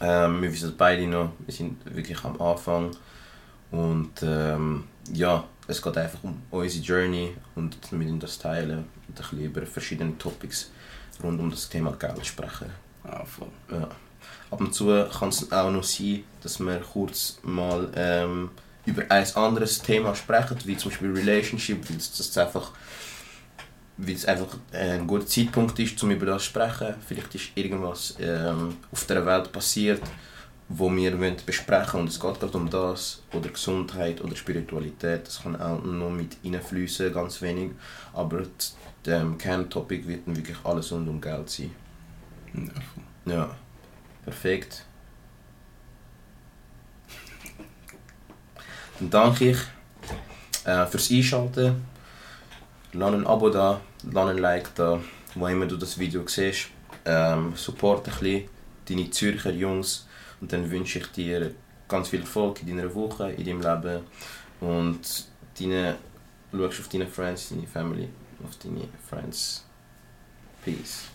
Ähm, 0.00 0.42
wir 0.42 0.52
wissen 0.52 0.74
beide 0.76 1.06
noch, 1.06 1.32
wir 1.38 1.54
sind 1.54 1.78
wirklich 1.84 2.22
am 2.24 2.40
Anfang. 2.40 2.90
Und 3.70 4.22
ähm, 4.22 4.84
ja, 5.12 5.44
es 5.66 5.80
geht 5.80 5.96
einfach 5.96 6.22
um 6.22 6.42
unsere 6.50 6.84
Journey 6.84 7.34
und 7.54 7.76
wir 7.90 8.00
wollen 8.00 8.20
das 8.20 8.38
teilen 8.38 8.78
und 8.78 8.84
ein 9.08 9.14
bisschen 9.14 9.40
über 9.40 9.66
verschiedene 9.66 10.16
Topics 10.18 10.70
rund 11.22 11.40
um 11.40 11.50
das 11.50 11.68
Thema 11.68 11.92
Geld 11.92 12.26
sprechen. 12.26 12.70
Ah, 13.04 13.24
voll. 13.24 13.48
Ja. 13.70 13.88
Ab 14.50 14.60
und 14.60 14.74
zu 14.74 14.86
kann 15.10 15.30
es 15.30 15.50
auch 15.50 15.70
noch 15.70 15.82
sein, 15.82 16.24
dass 16.42 16.60
wir 16.60 16.78
kurz 16.80 17.38
mal 17.42 17.90
ähm, 17.96 18.50
über 18.84 19.02
ein 19.08 19.26
anderes 19.34 19.80
Thema 19.80 20.14
sprechen, 20.14 20.58
wie 20.64 20.76
zum 20.76 20.90
Beispiel 20.90 21.12
Relationship, 21.12 21.88
weil 21.88 21.96
das 21.96 22.38
einfach 22.38 22.72
weil 23.96 24.14
es 24.14 24.26
einfach 24.26 24.56
ein 24.72 25.06
guter 25.06 25.26
Zeitpunkt 25.26 25.78
ist, 25.78 26.02
um 26.02 26.10
über 26.10 26.26
das 26.26 26.42
zu 26.42 26.48
sprechen. 26.48 26.94
Vielleicht 27.06 27.34
ist 27.34 27.50
irgendwas 27.54 28.16
ähm, 28.20 28.76
auf 28.90 29.04
der 29.06 29.24
Welt 29.24 29.52
passiert, 29.52 30.02
wo 30.68 30.90
wir 30.90 31.16
besprechen 31.44 32.00
und 32.00 32.08
es 32.08 32.18
geht 32.18 32.40
gerade 32.40 32.56
um 32.56 32.70
das 32.70 33.22
oder 33.32 33.50
Gesundheit 33.50 34.20
oder 34.22 34.34
Spiritualität. 34.34 35.26
Das 35.26 35.42
kann 35.42 35.60
auch 35.60 35.82
noch 35.84 36.10
mit 36.10 36.38
reinfließen, 36.44 37.12
ganz 37.12 37.42
wenig. 37.42 37.72
Aber 38.12 38.42
der 39.04 39.20
ähm, 39.20 39.36
Kerntopic 39.36 40.06
wird 40.06 40.26
dann 40.26 40.36
wirklich 40.36 40.56
alles 40.64 40.92
rund 40.92 41.08
um 41.08 41.20
Geld 41.20 41.50
sein. 41.50 41.70
Ja, 43.24 43.32
ja. 43.32 43.56
perfekt. 44.24 44.84
Dann 48.98 49.10
danke 49.10 49.50
ich 49.50 49.58
äh, 50.64 50.86
fürs 50.86 51.10
Einschalten. 51.10 51.91
Lass 52.94 53.14
ein 53.14 53.26
Abo 53.26 53.48
da, 53.48 53.80
lass 54.10 54.28
ein 54.28 54.38
Like 54.38 54.74
da, 54.74 55.00
wo 55.34 55.46
immer 55.46 55.64
du 55.64 55.76
das 55.78 55.98
Video 55.98 56.26
siehst. 56.26 56.68
Ähm, 57.06 57.54
support 57.56 58.06
ein 58.06 58.12
bisschen 58.12 58.48
deine 58.86 59.10
Zürcher 59.10 59.50
Jungs 59.50 60.06
und 60.40 60.52
dann 60.52 60.70
wünsche 60.70 60.98
ich 60.98 61.06
dir 61.06 61.54
ganz 61.88 62.10
viel 62.10 62.20
Erfolg 62.20 62.60
in 62.60 62.68
deiner 62.68 62.94
Woche, 62.94 63.30
in 63.32 63.46
deinem 63.46 63.62
Leben 63.62 64.02
und 64.60 65.00
deine, 65.58 65.96
schaust 66.52 66.80
auf 66.80 66.88
deine 66.88 67.06
Friends, 67.06 67.48
deine 67.48 67.66
Family, 67.66 68.08
auf 68.44 68.56
deine 68.58 68.86
Friends. 69.08 69.64
Peace. 70.62 71.06